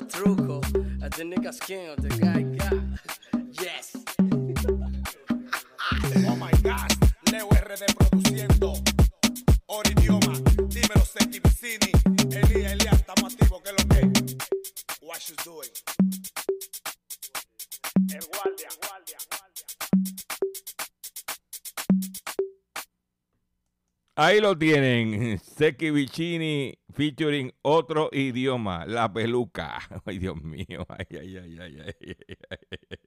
Trucos. 0.07 0.65
A 1.03 1.09
the 1.09 1.23
nigga 1.23 1.53
skin 1.53 1.89
of 1.89 2.01
the 2.01 2.09
guy 2.09 2.41
got. 2.55 2.73
Yes. 3.61 3.97
Oh 6.29 6.35
my 6.37 6.51
God, 6.61 6.91
Leo 7.29 7.49
RD 7.49 7.83
produciendo. 7.97 8.73
Idioma, 9.91 10.39
dímelo 10.69 11.03
Seti 11.03 11.39
Vicini. 11.39 11.91
Elías, 12.31 12.71
Elías, 12.71 12.93
estamos 12.93 13.33
activos, 13.33 13.61
¿qué 13.61 13.69
es 13.71 13.75
lo 13.77 13.89
que? 13.89 14.01
What 15.01 15.19
you 15.27 15.35
doing? 15.43 15.71
El 18.09 18.25
guardia, 18.27 18.69
guardia, 18.81 19.17
Ahí 24.15 24.39
lo 24.39 24.57
tienen, 24.57 25.39
Seki 25.57 25.89
Vicini 25.91 26.77
featuring 26.93 27.52
otro 27.63 28.09
idioma, 28.11 28.85
la 28.85 29.11
peluca. 29.11 29.79
Ay, 30.05 30.19
Dios 30.19 30.35
mío, 30.41 30.85
ay, 30.89 31.07
ay, 31.11 31.37
ay, 31.37 31.57
ay, 31.59 31.77
ay, 31.79 31.95
ay, 31.99 32.37
ay. 32.89 32.97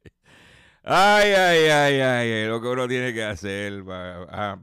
Ay, 0.89 1.33
ay, 1.33 2.01
ay, 2.01 2.47
lo 2.47 2.61
que 2.61 2.69
uno 2.69 2.87
tiene 2.89 3.13
que 3.13 3.25
hacer 3.25 3.85
para, 3.85 4.59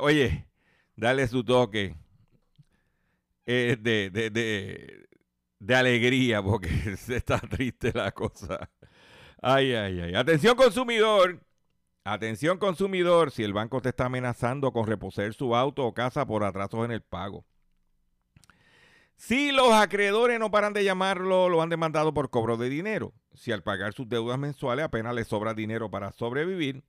oye, 0.00 0.46
darle 0.96 1.28
su 1.28 1.44
toque 1.44 1.94
eh, 3.46 3.76
de, 3.80 4.10
de, 4.10 4.30
de, 4.30 5.08
de 5.58 5.74
alegría, 5.74 6.42
porque 6.42 6.68
está 7.08 7.38
triste 7.38 7.92
la 7.94 8.12
cosa. 8.12 8.70
Ay, 9.40 9.74
ay, 9.74 10.00
ay. 10.00 10.14
Atención 10.14 10.56
consumidor. 10.56 11.40
Atención 12.02 12.58
consumidor, 12.58 13.30
si 13.30 13.44
el 13.44 13.52
banco 13.52 13.80
te 13.80 13.90
está 13.90 14.06
amenazando 14.06 14.72
con 14.72 14.86
reposer 14.86 15.34
su 15.34 15.54
auto 15.54 15.84
o 15.86 15.94
casa 15.94 16.26
por 16.26 16.44
atrasos 16.44 16.84
en 16.84 16.92
el 16.92 17.02
pago. 17.02 17.44
Si 19.20 19.52
los 19.52 19.70
acreedores 19.74 20.40
no 20.40 20.50
paran 20.50 20.72
de 20.72 20.82
llamarlo, 20.82 21.50
lo 21.50 21.60
han 21.60 21.68
demandado 21.68 22.14
por 22.14 22.30
cobro 22.30 22.56
de 22.56 22.70
dinero. 22.70 23.12
Si 23.34 23.52
al 23.52 23.62
pagar 23.62 23.92
sus 23.92 24.08
deudas 24.08 24.38
mensuales 24.38 24.86
apenas 24.86 25.14
le 25.14 25.24
sobra 25.24 25.52
dinero 25.52 25.90
para 25.90 26.10
sobrevivir, 26.10 26.82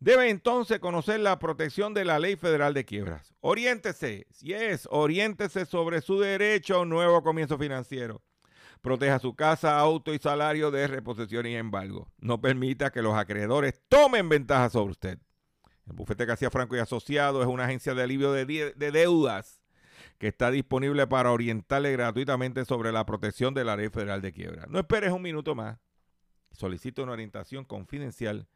debe 0.00 0.28
entonces 0.30 0.80
conocer 0.80 1.20
la 1.20 1.38
protección 1.38 1.94
de 1.94 2.04
la 2.04 2.18
Ley 2.18 2.34
Federal 2.34 2.74
de 2.74 2.84
Quiebras. 2.84 3.32
Oriéntese, 3.42 4.26
si 4.32 4.54
es, 4.54 4.88
oriéntese 4.90 5.66
sobre 5.66 6.00
su 6.00 6.18
derecho 6.18 6.74
a 6.74 6.80
un 6.80 6.88
nuevo 6.88 7.22
comienzo 7.22 7.56
financiero. 7.56 8.22
Proteja 8.82 9.20
su 9.20 9.36
casa, 9.36 9.78
auto 9.78 10.12
y 10.12 10.18
salario 10.18 10.72
de 10.72 10.88
reposición 10.88 11.46
y 11.46 11.54
embargo. 11.54 12.08
No 12.18 12.40
permita 12.40 12.90
que 12.90 13.02
los 13.02 13.14
acreedores 13.14 13.80
tomen 13.88 14.28
ventaja 14.28 14.68
sobre 14.68 14.90
usted. 14.90 15.18
El 15.86 15.92
bufete 15.92 16.24
García 16.24 16.50
Franco 16.50 16.74
y 16.74 16.80
Asociado 16.80 17.40
es 17.40 17.46
una 17.46 17.66
agencia 17.66 17.94
de 17.94 18.02
alivio 18.02 18.32
de 18.32 18.90
deudas 18.90 19.60
que 20.18 20.28
está 20.28 20.50
disponible 20.50 21.06
para 21.06 21.32
orientarle 21.32 21.92
gratuitamente 21.92 22.64
sobre 22.64 22.92
la 22.92 23.06
protección 23.06 23.54
de 23.54 23.64
la 23.64 23.76
ley 23.76 23.88
federal 23.88 24.20
de 24.22 24.32
quiebra. 24.32 24.66
No 24.68 24.78
esperes 24.78 25.12
un 25.12 25.22
minuto 25.22 25.54
más. 25.54 25.78
Solicito 26.52 27.02
una 27.02 27.12
orientación 27.12 27.64
confidencial. 27.64 28.46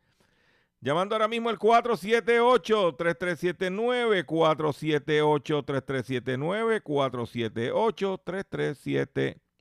Llamando 0.81 1.15
ahora 1.15 1.29
mismo 1.29 1.51
al 1.51 1.59
478-3379, 1.59 4.25
478-3379, 4.25 6.83
478-3379. 6.83 9.37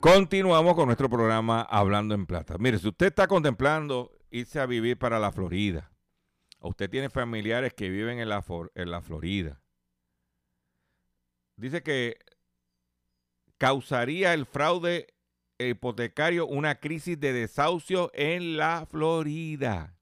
Continuamos 0.00 0.76
con 0.76 0.86
nuestro 0.86 1.10
programa 1.10 1.60
Hablando 1.60 2.14
en 2.14 2.24
Plata. 2.24 2.56
Mire, 2.58 2.78
si 2.78 2.88
usted 2.88 3.08
está 3.08 3.28
contemplando 3.28 4.18
irse 4.30 4.58
a 4.58 4.64
vivir 4.64 4.98
para 4.98 5.18
la 5.18 5.30
Florida, 5.30 5.92
o 6.58 6.70
usted 6.70 6.88
tiene 6.88 7.10
familiares 7.10 7.74
que 7.74 7.90
viven 7.90 8.18
en 8.18 8.30
la, 8.30 8.40
Florida, 9.02 9.60
dice 11.56 11.82
que 11.82 12.16
causaría 13.58 14.32
el 14.32 14.46
fraude 14.46 15.08
hipotecario 15.58 16.46
una 16.46 16.76
crisis 16.76 17.20
de 17.20 17.34
desahucio 17.34 18.10
en 18.14 18.56
la 18.56 18.86
Florida. 18.90 19.98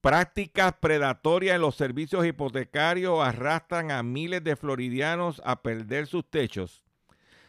Prácticas 0.00 0.72
predatorias 0.80 1.56
en 1.56 1.60
los 1.60 1.74
servicios 1.74 2.24
hipotecarios 2.24 3.20
arrastran 3.20 3.90
a 3.90 4.02
miles 4.02 4.42
de 4.42 4.56
floridianos 4.56 5.42
a 5.44 5.60
perder 5.60 6.06
sus 6.06 6.30
techos 6.30 6.87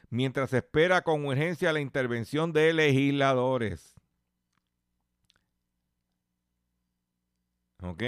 mientras 0.10 0.54
espera 0.54 1.02
con 1.02 1.26
urgencia 1.26 1.74
la 1.74 1.80
intervención 1.80 2.52
de 2.52 2.74
legisladores. 2.74 3.96
¿Ok? 7.82 8.04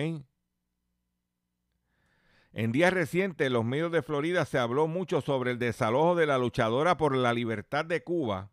En 2.53 2.73
días 2.73 2.93
recientes, 2.93 3.47
en 3.47 3.53
los 3.53 3.63
medios 3.63 3.91
de 3.91 4.01
Florida 4.01 4.43
se 4.45 4.57
habló 4.57 4.87
mucho 4.87 5.21
sobre 5.21 5.51
el 5.51 5.59
desalojo 5.59 6.15
de 6.15 6.25
la 6.25 6.37
luchadora 6.37 6.97
por 6.97 7.15
la 7.15 7.33
libertad 7.33 7.85
de 7.85 8.03
Cuba, 8.03 8.51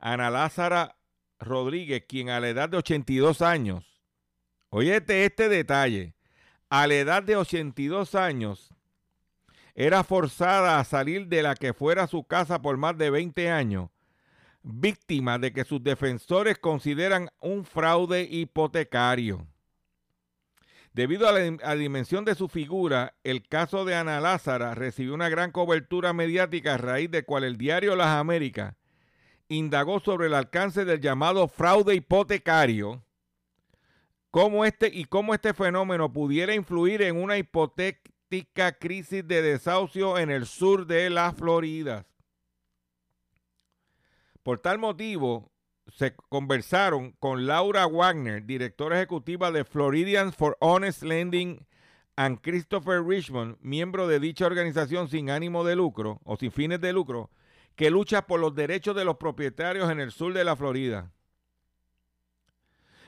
Ana 0.00 0.30
Lázara 0.30 0.96
Rodríguez, 1.38 2.04
quien 2.08 2.28
a 2.30 2.40
la 2.40 2.48
edad 2.48 2.68
de 2.68 2.78
82 2.78 3.42
años, 3.42 4.02
oye 4.70 4.96
este, 4.96 5.24
este 5.24 5.48
detalle, 5.48 6.14
a 6.70 6.88
la 6.88 6.94
edad 6.94 7.22
de 7.22 7.36
82 7.36 8.16
años, 8.16 8.74
era 9.76 10.02
forzada 10.02 10.80
a 10.80 10.84
salir 10.84 11.28
de 11.28 11.42
la 11.42 11.54
que 11.54 11.72
fuera 11.72 12.08
su 12.08 12.24
casa 12.24 12.60
por 12.60 12.76
más 12.76 12.98
de 12.98 13.10
20 13.10 13.50
años 13.50 13.90
víctima 14.66 15.38
de 15.38 15.52
que 15.52 15.64
sus 15.64 15.82
defensores 15.82 16.58
consideran 16.58 17.28
un 17.40 17.64
fraude 17.64 18.22
hipotecario. 18.22 19.46
Debido 20.92 21.28
a 21.28 21.32
la, 21.32 21.76
dimensión 21.76 22.24
de 22.24 22.34
su 22.34 22.48
figura, 22.48 23.14
el 23.22 23.46
caso 23.46 23.84
de 23.84 23.94
Ana 23.94 24.20
Lázara 24.20 24.74
recibió 24.74 25.14
una 25.14 25.28
gran 25.28 25.52
cobertura 25.52 26.12
mediática 26.12 26.74
a 26.74 26.78
raíz 26.78 27.10
de 27.10 27.22
cual 27.22 27.44
el 27.44 27.58
diario 27.58 27.94
Las 27.94 28.08
Américas 28.08 28.74
indagó 29.48 30.00
sobre 30.00 30.26
el 30.26 30.34
alcance 30.34 30.84
del 30.84 31.00
llamado 31.00 31.46
fraude 31.48 31.94
hipotecario 31.94 33.04
cómo 34.30 34.64
este, 34.64 34.90
y 34.92 35.04
cómo 35.04 35.34
este 35.34 35.54
fenómeno 35.54 36.12
pudiera 36.12 36.54
influir 36.54 37.02
en 37.02 37.22
una 37.22 37.38
crisis 38.78 39.26
de 39.26 39.42
desahucio 39.42 40.18
en 40.18 40.30
el 40.30 40.46
sur 40.46 40.86
de 40.86 41.10
la 41.10 41.32
Florida. 41.32 42.06
Por 44.42 44.58
tal 44.58 44.78
motivo, 44.78 45.52
se 45.88 46.14
conversaron 46.14 47.12
con 47.12 47.46
Laura 47.46 47.86
Wagner, 47.86 48.44
directora 48.44 48.96
ejecutiva 48.96 49.50
de 49.50 49.64
Floridians 49.64 50.34
for 50.34 50.56
Honest 50.60 51.02
Lending, 51.02 51.66
and 52.16 52.40
Christopher 52.40 53.02
Richmond, 53.02 53.58
miembro 53.60 54.08
de 54.08 54.20
dicha 54.20 54.46
organización 54.46 55.08
sin 55.08 55.30
ánimo 55.30 55.64
de 55.64 55.76
lucro 55.76 56.20
o 56.24 56.36
sin 56.36 56.50
fines 56.50 56.80
de 56.80 56.92
lucro, 56.92 57.30
que 57.74 57.90
lucha 57.90 58.26
por 58.26 58.40
los 58.40 58.54
derechos 58.54 58.96
de 58.96 59.04
los 59.04 59.16
propietarios 59.16 59.90
en 59.90 60.00
el 60.00 60.10
sur 60.12 60.32
de 60.32 60.44
la 60.44 60.56
Florida. 60.56 61.12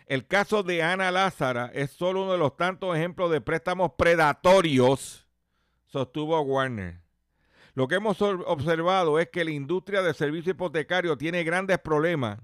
El 0.08 0.26
caso 0.26 0.62
de 0.62 0.82
Ana 0.82 1.10
Lázara 1.10 1.70
es 1.74 1.90
solo 1.90 2.22
uno 2.22 2.32
de 2.32 2.38
los 2.38 2.56
tantos 2.56 2.96
ejemplos 2.96 3.30
de 3.30 3.42
préstamos 3.42 3.92
predatorios, 3.98 5.26
sostuvo 5.84 6.40
Warner. 6.40 7.02
Lo 7.74 7.88
que 7.88 7.96
hemos 7.96 8.22
observado 8.22 9.18
es 9.18 9.28
que 9.28 9.44
la 9.44 9.50
industria 9.50 10.00
del 10.00 10.14
servicio 10.14 10.52
hipotecario 10.52 11.18
tiene 11.18 11.44
grandes 11.44 11.78
problemas 11.78 12.40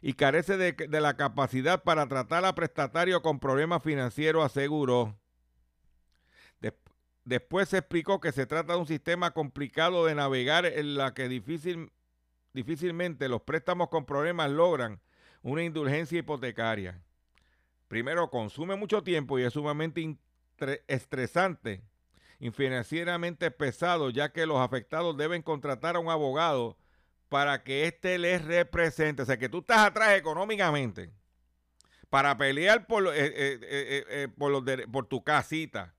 y 0.00 0.14
carece 0.14 0.56
de, 0.56 1.00
la 1.00 1.18
capacidad 1.18 1.82
para 1.82 2.08
tratar 2.08 2.46
a 2.46 2.54
prestatario 2.54 3.20
con 3.20 3.40
problemas 3.40 3.82
financieros, 3.82 4.42
aseguró. 4.42 5.18
Después 7.24 7.68
se 7.68 7.78
explicó 7.78 8.20
que 8.20 8.32
se 8.32 8.46
trata 8.46 8.72
de 8.72 8.78
un 8.78 8.86
sistema 8.86 9.32
complicado 9.32 10.06
de 10.06 10.14
navegar 10.14 10.64
en 10.64 10.94
la 10.94 11.12
que 11.12 11.28
difícil, 11.28 11.92
difícilmente 12.54 13.28
los 13.28 13.42
préstamos 13.42 13.90
con 13.90 14.06
problemas 14.06 14.50
logran 14.50 14.98
una 15.46 15.62
indulgencia 15.62 16.18
hipotecaria. 16.18 17.00
Primero, 17.86 18.28
consume 18.30 18.74
mucho 18.74 19.04
tiempo 19.04 19.38
y 19.38 19.44
es 19.44 19.52
sumamente 19.52 20.18
estresante 20.88 21.84
y 22.40 22.50
financieramente 22.50 23.52
pesado, 23.52 24.10
ya 24.10 24.32
que 24.32 24.44
los 24.44 24.58
afectados 24.58 25.16
deben 25.16 25.42
contratar 25.42 25.94
a 25.94 26.00
un 26.00 26.10
abogado 26.10 26.76
para 27.28 27.62
que 27.62 27.86
éste 27.86 28.18
les 28.18 28.44
represente. 28.44 29.22
O 29.22 29.24
sea, 29.24 29.38
que 29.38 29.48
tú 29.48 29.58
estás 29.58 29.78
atrás 29.78 30.18
económicamente 30.18 31.12
para 32.10 32.36
pelear 32.36 32.84
por, 32.88 33.06
eh, 33.06 33.12
eh, 33.14 34.04
eh, 34.08 34.28
por, 34.90 35.06
tu 35.06 35.22
casita 35.22 35.94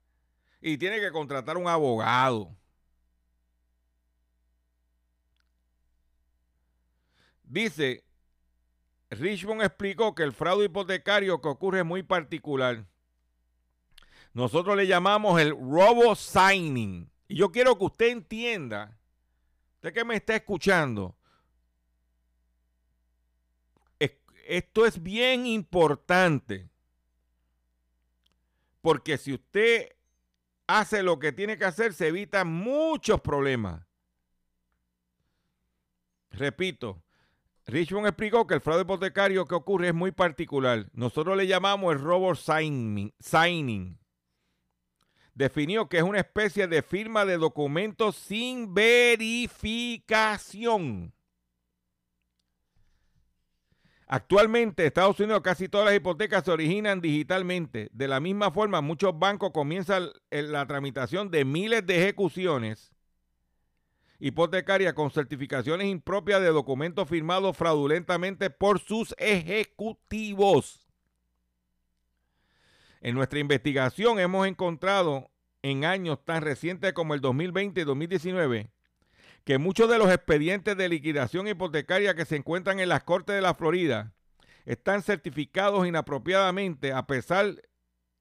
y 0.59 0.77
tiene 0.77 0.99
que 0.99 1.11
contratar 1.11 1.55
un 1.55 1.69
abogado. 1.69 2.53
Dice, 7.43 8.03
Richmond 9.09 9.61
explicó 9.61 10.13
que 10.13 10.23
el 10.23 10.33
fraude 10.33 10.65
hipotecario 10.65 11.41
que 11.41 11.47
ocurre 11.47 11.79
es 11.79 11.85
muy 11.85 12.03
particular. 12.03 12.85
Nosotros 14.33 14.75
le 14.75 14.87
llamamos 14.87 15.39
el 15.39 15.51
robo 15.51 16.15
signing. 16.15 17.09
Y 17.27 17.35
yo 17.35 17.51
quiero 17.51 17.77
que 17.77 17.85
usted 17.85 18.07
entienda, 18.09 18.97
usted 19.75 19.93
que 19.93 20.05
me 20.05 20.15
está 20.15 20.35
escuchando, 20.35 21.17
esto 24.47 24.85
es 24.85 25.01
bien 25.03 25.45
importante. 25.45 26.69
Porque 28.81 29.17
si 29.17 29.33
usted 29.33 29.95
hace 30.65 31.03
lo 31.03 31.19
que 31.19 31.31
tiene 31.31 31.57
que 31.57 31.65
hacer, 31.65 31.93
se 31.93 32.07
evitan 32.07 32.47
muchos 32.47 33.19
problemas. 33.21 33.85
Repito, 36.31 37.03
Richmond 37.67 38.07
explicó 38.07 38.47
que 38.47 38.55
el 38.55 38.61
fraude 38.61 38.81
hipotecario 38.83 39.45
que 39.45 39.55
ocurre 39.55 39.89
es 39.89 39.93
muy 39.93 40.13
particular. 40.13 40.87
Nosotros 40.93 41.35
le 41.35 41.47
llamamos 41.47 41.93
el 41.93 41.99
robo 41.99 42.33
signing. 42.33 43.13
signing. 43.19 43.99
Definió 45.33 45.89
que 45.89 45.97
es 45.97 46.03
una 46.03 46.19
especie 46.19 46.67
de 46.67 46.81
firma 46.81 47.25
de 47.25 47.37
documentos 47.37 48.15
sin 48.15 48.73
verificación. 48.73 51.13
Actualmente, 54.07 54.83
en 54.83 54.87
Estados 54.87 55.19
Unidos 55.19 55.41
casi 55.41 55.67
todas 55.67 55.87
las 55.87 55.95
hipotecas 55.95 56.45
se 56.45 56.51
originan 56.51 57.01
digitalmente. 57.01 57.89
De 57.91 58.07
la 58.07 58.21
misma 58.21 58.51
forma, 58.51 58.79
muchos 58.79 59.19
bancos 59.19 59.51
comienzan 59.51 60.07
la 60.31 60.65
tramitación 60.65 61.29
de 61.29 61.43
miles 61.43 61.85
de 61.85 61.97
ejecuciones 61.97 62.96
hipotecarias 64.19 64.93
con 64.93 65.11
certificaciones 65.11 65.87
impropias 65.87 66.41
de 66.41 66.47
documentos 66.47 67.07
firmados 67.07 67.55
fraudulentamente 67.55 68.49
por 68.49 68.79
sus 68.79 69.15
ejecutivos. 69.17 70.87
En 73.01 73.15
nuestra 73.15 73.39
investigación 73.39 74.19
hemos 74.19 74.47
encontrado 74.47 75.29
en 75.61 75.85
años 75.85 76.23
tan 76.25 76.41
recientes 76.41 76.93
como 76.93 77.13
el 77.13 77.21
2020 77.21 77.81
y 77.81 77.83
2019 77.83 78.71
que 79.43 79.57
muchos 79.59 79.89
de 79.89 79.97
los 79.97 80.11
expedientes 80.11 80.75
de 80.75 80.89
liquidación 80.89 81.47
hipotecaria 81.47 82.15
que 82.15 82.25
se 82.25 82.35
encuentran 82.35 82.81
en 82.81 82.89
las 82.89 83.03
Cortes 83.03 83.33
de 83.33 83.41
la 83.41 83.53
Florida 83.53 84.13
están 84.65 85.01
certificados 85.01 85.87
inapropiadamente 85.87 86.91
a 86.91 87.07
pesar 87.07 87.55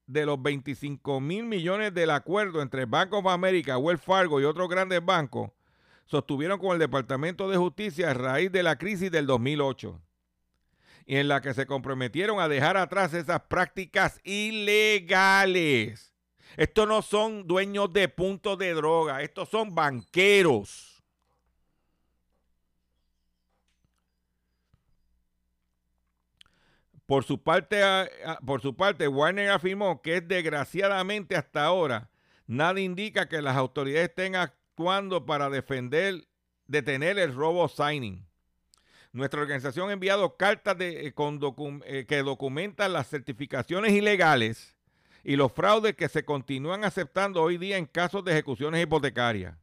de 0.05 0.25
los 0.25 0.41
25 0.41 1.19
mil 1.19 1.43
millones 1.43 1.93
del 1.93 2.11
acuerdo 2.11 2.61
entre 2.61 2.85
Bank 2.85 3.11
of 3.11 3.27
America, 3.27 3.77
Wells 3.77 4.01
Fargo 4.01 4.39
y 4.39 4.45
otros 4.45 4.69
grandes 4.69 5.03
bancos, 5.03 5.51
sostuvieron 6.07 6.59
con 6.59 6.71
el 6.71 6.79
Departamento 6.79 7.49
de 7.49 7.57
Justicia 7.57 8.11
a 8.11 8.13
raíz 8.13 8.51
de 8.51 8.63
la 8.63 8.77
crisis 8.77 9.11
del 9.11 9.27
2008 9.27 10.01
y 11.05 11.15
en 11.17 11.27
la 11.27 11.41
que 11.41 11.53
se 11.53 11.65
comprometieron 11.65 12.39
a 12.39 12.49
dejar 12.49 12.75
atrás 12.75 13.13
esas 13.13 13.41
prácticas 13.43 14.19
ilegales. 14.23 16.13
Estos 16.57 16.87
no 16.87 17.01
son 17.01 17.47
dueños 17.47 17.93
de 17.93 18.09
puntos 18.09 18.57
de 18.57 18.73
droga, 18.73 19.21
estos 19.21 19.49
son 19.49 19.75
banqueros 19.75 20.97
Por 27.07 27.23
su, 27.23 27.41
parte, 27.41 27.81
por 28.45 28.61
su 28.61 28.75
parte, 28.75 29.07
Warner 29.07 29.51
afirmó 29.51 30.01
que 30.01 30.17
es 30.17 30.27
desgraciadamente 30.27 31.37
hasta 31.37 31.63
ahora 31.63 32.09
nada 32.47 32.81
indica 32.81 33.29
que 33.29 33.41
las 33.41 33.55
autoridades 33.55 34.09
estén 34.09 34.35
para 35.25 35.49
defender, 35.49 36.27
detener 36.67 37.17
el 37.17 37.33
robo 37.33 37.67
signing. 37.67 38.25
Nuestra 39.11 39.41
organización 39.41 39.89
ha 39.89 39.93
enviado 39.93 40.37
cartas 40.37 40.75
eh, 40.79 41.11
con 41.15 41.39
eh, 41.85 42.05
que 42.07 42.21
documentan 42.21 42.93
las 42.93 43.09
certificaciones 43.09 43.93
ilegales 43.93 44.75
y 45.23 45.35
los 45.35 45.51
fraudes 45.51 45.95
que 45.95 46.07
se 46.07 46.23
continúan 46.23 46.83
aceptando 46.83 47.41
hoy 47.41 47.57
día 47.57 47.77
en 47.77 47.85
casos 47.85 48.23
de 48.23 48.33
ejecuciones 48.33 48.83
hipotecarias. 48.83 49.55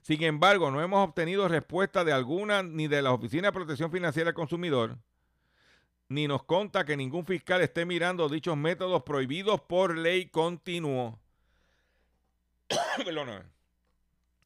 Sin 0.00 0.22
embargo, 0.22 0.70
no 0.70 0.82
hemos 0.82 1.06
obtenido 1.06 1.46
respuesta 1.46 2.02
de 2.04 2.12
alguna 2.12 2.62
ni 2.62 2.88
de 2.88 3.02
la 3.02 3.12
Oficina 3.12 3.48
de 3.48 3.52
Protección 3.52 3.92
Financiera 3.92 4.28
del 4.28 4.34
Consumidor, 4.34 4.96
ni 6.08 6.26
nos 6.26 6.42
conta 6.42 6.84
que 6.84 6.96
ningún 6.96 7.26
fiscal 7.26 7.60
esté 7.60 7.84
mirando 7.84 8.28
dichos 8.28 8.56
métodos 8.56 9.02
prohibidos 9.02 9.60
por 9.60 9.96
ley 9.96 10.26
continuo. 10.26 11.20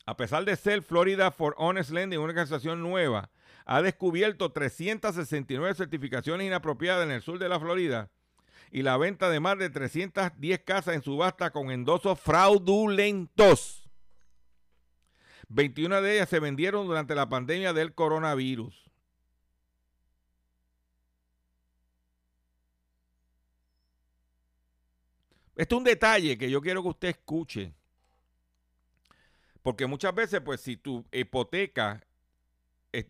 A 0.06 0.16
pesar 0.16 0.44
de 0.44 0.54
ser 0.56 0.82
Florida 0.82 1.30
for 1.32 1.54
Honest 1.58 1.90
Lending 1.90 2.20
una 2.20 2.28
organización 2.28 2.80
nueva, 2.80 3.30
ha 3.64 3.82
descubierto 3.82 4.52
369 4.52 5.74
certificaciones 5.74 6.46
inapropiadas 6.46 7.04
en 7.04 7.10
el 7.10 7.22
sur 7.22 7.40
de 7.40 7.48
la 7.48 7.58
Florida 7.58 8.10
y 8.70 8.82
la 8.82 8.96
venta 8.96 9.28
de 9.30 9.40
más 9.40 9.58
de 9.58 9.68
310 9.68 10.60
casas 10.60 10.94
en 10.94 11.02
subasta 11.02 11.50
con 11.50 11.70
endosos 11.72 12.20
fraudulentos. 12.20 13.88
21 15.48 16.02
de 16.02 16.14
ellas 16.14 16.28
se 16.28 16.40
vendieron 16.40 16.86
durante 16.86 17.14
la 17.14 17.28
pandemia 17.28 17.72
del 17.72 17.94
coronavirus. 17.94 18.86
Este 25.56 25.74
es 25.74 25.78
un 25.78 25.84
detalle 25.84 26.36
que 26.36 26.50
yo 26.50 26.60
quiero 26.60 26.82
que 26.82 26.88
usted 26.90 27.08
escuche. 27.08 27.72
Porque 29.66 29.88
muchas 29.88 30.14
veces, 30.14 30.40
pues, 30.42 30.60
si 30.60 30.76
tu 30.76 31.04
hipoteca 31.10 32.06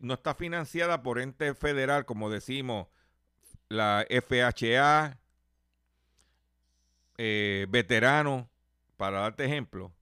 no 0.00 0.14
está 0.14 0.34
financiada 0.34 1.02
por 1.02 1.18
ente 1.18 1.54
federal, 1.54 2.06
como 2.06 2.30
decimos, 2.30 2.86
la 3.68 4.06
FHA, 4.08 5.18
eh, 7.18 7.66
veterano, 7.68 8.48
para 8.96 9.20
darte 9.20 9.44
ejemplo, 9.44 9.92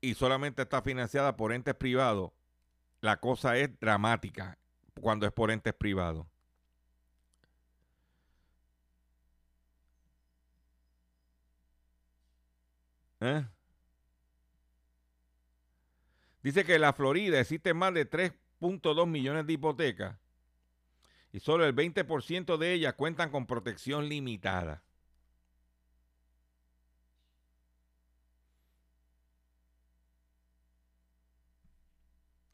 y 0.00 0.14
solamente 0.14 0.62
está 0.62 0.82
financiada 0.82 1.36
por 1.36 1.52
entes 1.52 1.76
privados, 1.76 2.32
la 3.02 3.20
cosa 3.20 3.56
es 3.56 3.70
dramática 3.78 4.58
cuando 5.00 5.26
es 5.26 5.32
por 5.32 5.52
entes 5.52 5.74
privados. 5.74 6.26
¿Eh? 13.20 13.44
Dice 16.42 16.64
que 16.64 16.74
en 16.76 16.80
la 16.80 16.92
Florida 16.92 17.38
existen 17.38 17.76
más 17.76 17.92
de 17.94 18.08
3.2 18.08 19.06
millones 19.06 19.46
de 19.46 19.52
hipotecas 19.52 20.16
y 21.32 21.40
solo 21.40 21.64
el 21.64 21.74
20% 21.74 22.56
de 22.56 22.72
ellas 22.72 22.94
cuentan 22.94 23.30
con 23.30 23.46
protección 23.46 24.08
limitada. 24.08 24.82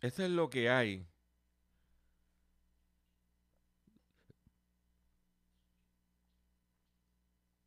Eso 0.01 0.23
es 0.25 0.31
lo 0.31 0.49
que 0.51 0.71
hay. 0.71 1.07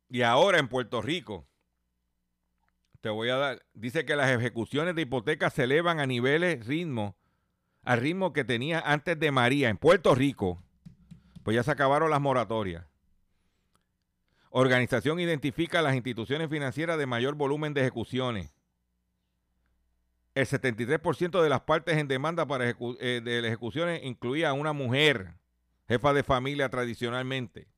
Y 0.08 0.22
ahora 0.22 0.58
en 0.58 0.68
Puerto 0.68 1.02
Rico, 1.02 1.49
te 3.00 3.08
voy 3.08 3.30
a 3.30 3.36
dar, 3.36 3.62
dice 3.74 4.04
que 4.04 4.16
las 4.16 4.30
ejecuciones 4.30 4.94
de 4.94 5.02
hipotecas 5.02 5.54
se 5.54 5.64
elevan 5.64 6.00
a 6.00 6.06
niveles 6.06 6.66
ritmo, 6.66 7.16
al 7.82 8.00
ritmo 8.00 8.32
que 8.32 8.44
tenía 8.44 8.80
antes 8.80 9.18
de 9.18 9.30
María 9.30 9.68
en 9.68 9.78
Puerto 9.78 10.14
Rico. 10.14 10.62
Pues 11.42 11.54
ya 11.54 11.62
se 11.62 11.70
acabaron 11.70 12.10
las 12.10 12.20
moratorias. 12.20 12.84
Organización 14.50 15.20
identifica 15.20 15.80
las 15.80 15.94
instituciones 15.94 16.50
financieras 16.50 16.98
de 16.98 17.06
mayor 17.06 17.36
volumen 17.36 17.72
de 17.72 17.82
ejecuciones. 17.82 18.52
El 20.34 20.46
73% 20.46 21.42
de 21.42 21.48
las 21.48 21.62
partes 21.62 21.96
en 21.96 22.08
demanda 22.08 22.46
para 22.46 22.68
eh, 22.68 23.20
de 23.24 23.42
las 23.42 23.48
ejecuciones 23.48 24.02
incluía 24.04 24.50
a 24.50 24.52
una 24.52 24.72
mujer, 24.72 25.34
jefa 25.88 26.12
de 26.12 26.22
familia 26.22 26.68
tradicionalmente. 26.68 27.68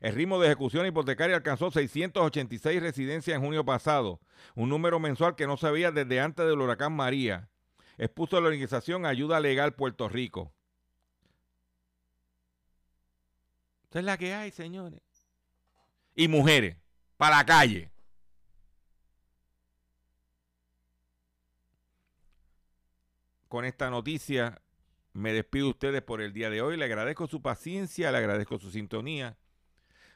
El 0.00 0.14
ritmo 0.14 0.38
de 0.38 0.46
ejecución 0.46 0.86
hipotecaria 0.86 1.36
alcanzó 1.36 1.70
686 1.70 2.80
residencias 2.80 3.36
en 3.36 3.42
junio 3.42 3.64
pasado, 3.64 4.20
un 4.54 4.68
número 4.68 5.00
mensual 5.00 5.34
que 5.34 5.46
no 5.46 5.56
se 5.56 5.70
veía 5.70 5.90
desde 5.90 6.20
antes 6.20 6.46
del 6.46 6.60
huracán 6.60 6.92
María. 6.92 7.48
Expuso 7.96 8.40
la 8.40 8.48
organización 8.48 9.06
Ayuda 9.06 9.40
Legal 9.40 9.74
Puerto 9.74 10.08
Rico. 10.08 10.52
Esa 13.90 13.98
es 13.98 14.04
la 14.04 14.16
que 14.16 14.34
hay, 14.34 14.50
señores. 14.50 15.00
Y 16.14 16.28
mujeres, 16.28 16.76
para 17.16 17.38
la 17.38 17.46
calle. 17.46 17.90
Con 23.48 23.64
esta 23.64 23.88
noticia 23.88 24.60
me 25.14 25.32
despido 25.32 25.64
de 25.64 25.70
ustedes 25.70 26.02
por 26.02 26.20
el 26.20 26.32
día 26.32 26.50
de 26.50 26.60
hoy. 26.60 26.76
Le 26.76 26.84
agradezco 26.84 27.26
su 27.26 27.40
paciencia, 27.40 28.12
le 28.12 28.18
agradezco 28.18 28.58
su 28.58 28.70
sintonía. 28.70 29.36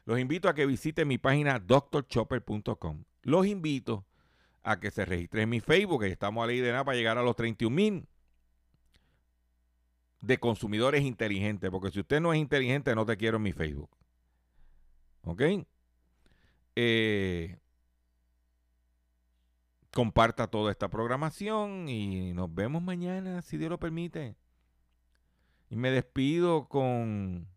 Los 0.04 0.18
invito 0.18 0.48
a 0.48 0.54
que 0.54 0.66
visiten 0.66 1.08
mi 1.08 1.18
página 1.18 1.58
drchopper.com. 1.58 3.04
Los 3.22 3.46
invito 3.46 4.04
a 4.62 4.80
que 4.80 4.90
se 4.90 5.04
registren 5.04 5.44
en 5.44 5.48
mi 5.50 5.60
Facebook, 5.60 6.04
estamos 6.04 6.42
a 6.42 6.46
ley 6.46 6.60
de 6.60 6.70
nada 6.70 6.84
para 6.84 6.96
llegar 6.96 7.18
a 7.18 7.22
los 7.22 7.36
31 7.36 7.74
mil 7.74 8.08
de 10.20 10.38
consumidores 10.38 11.02
inteligentes, 11.02 11.70
porque 11.70 11.90
si 11.90 12.00
usted 12.00 12.20
no 12.20 12.32
es 12.32 12.38
inteligente, 12.38 12.94
no 12.94 13.04
te 13.04 13.16
quiero 13.16 13.38
en 13.38 13.42
mi 13.42 13.52
Facebook. 13.52 13.90
¿Ok? 15.22 15.42
Eh, 16.76 17.58
comparta 19.92 20.46
toda 20.46 20.70
esta 20.70 20.88
programación 20.88 21.88
y 21.88 22.32
nos 22.32 22.52
vemos 22.54 22.82
mañana, 22.82 23.42
si 23.42 23.56
Dios 23.58 23.70
lo 23.70 23.78
permite. 23.78 24.36
Y 25.70 25.76
me 25.76 25.90
despido 25.90 26.68
con 26.68 27.48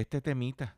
este 0.00 0.20
temita. 0.20 0.76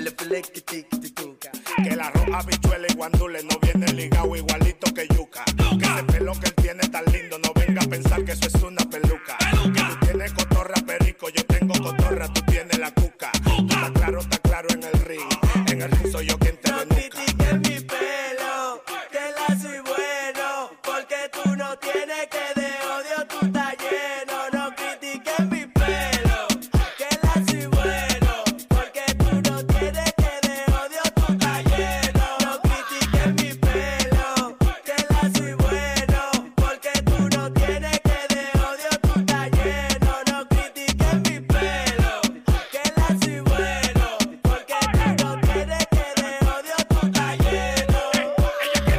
El. 0.00 0.16
Que 1.82 1.88
el 1.90 2.00
arroz, 2.00 2.24
habichuela 2.32 2.86
y 2.88 2.94
guandule 2.94 3.42
no 3.42 3.58
viene 3.60 3.92
ligado 3.92 4.34
igualito 4.34 4.94
que 4.94 5.06
yuca. 5.14 5.44
Que 5.44 5.84
ese 5.84 6.02
pelo 6.04 6.32
que 6.40 6.46
él 6.46 6.54
tiene 6.54 6.88
tan 6.88 7.04
lindo, 7.12 7.38
no 7.38 7.52
venga 7.54 7.82
a 7.82 7.86
pensar 7.86 8.24
que 8.24 8.32
eso 8.32 8.46
es 8.46 8.54
una 8.62 8.82
peluca. 8.88 9.36
Que 9.74 9.82
tú 9.82 10.06
tienes 10.06 10.32
cotorra 10.32 10.74
perico, 10.86 11.28
yo 11.28 11.44
tengo 11.44 11.74
cotorra, 11.82 12.32
tú 12.32 12.40
tienes 12.46 12.78
la 12.78 12.90
cuca. 12.92 13.30
Está 13.68 13.92
claro, 13.92 14.20
está 14.20 14.38
claro 14.38 14.68
en 14.70 14.84
el 14.84 15.00
ring. 15.04 15.28
En 15.66 15.82
el 15.82 15.90
ring 15.90 16.10
soy 16.10 16.26
yo 16.26 16.38
quien 16.38 16.56
te 16.56 16.70
No 16.70 16.99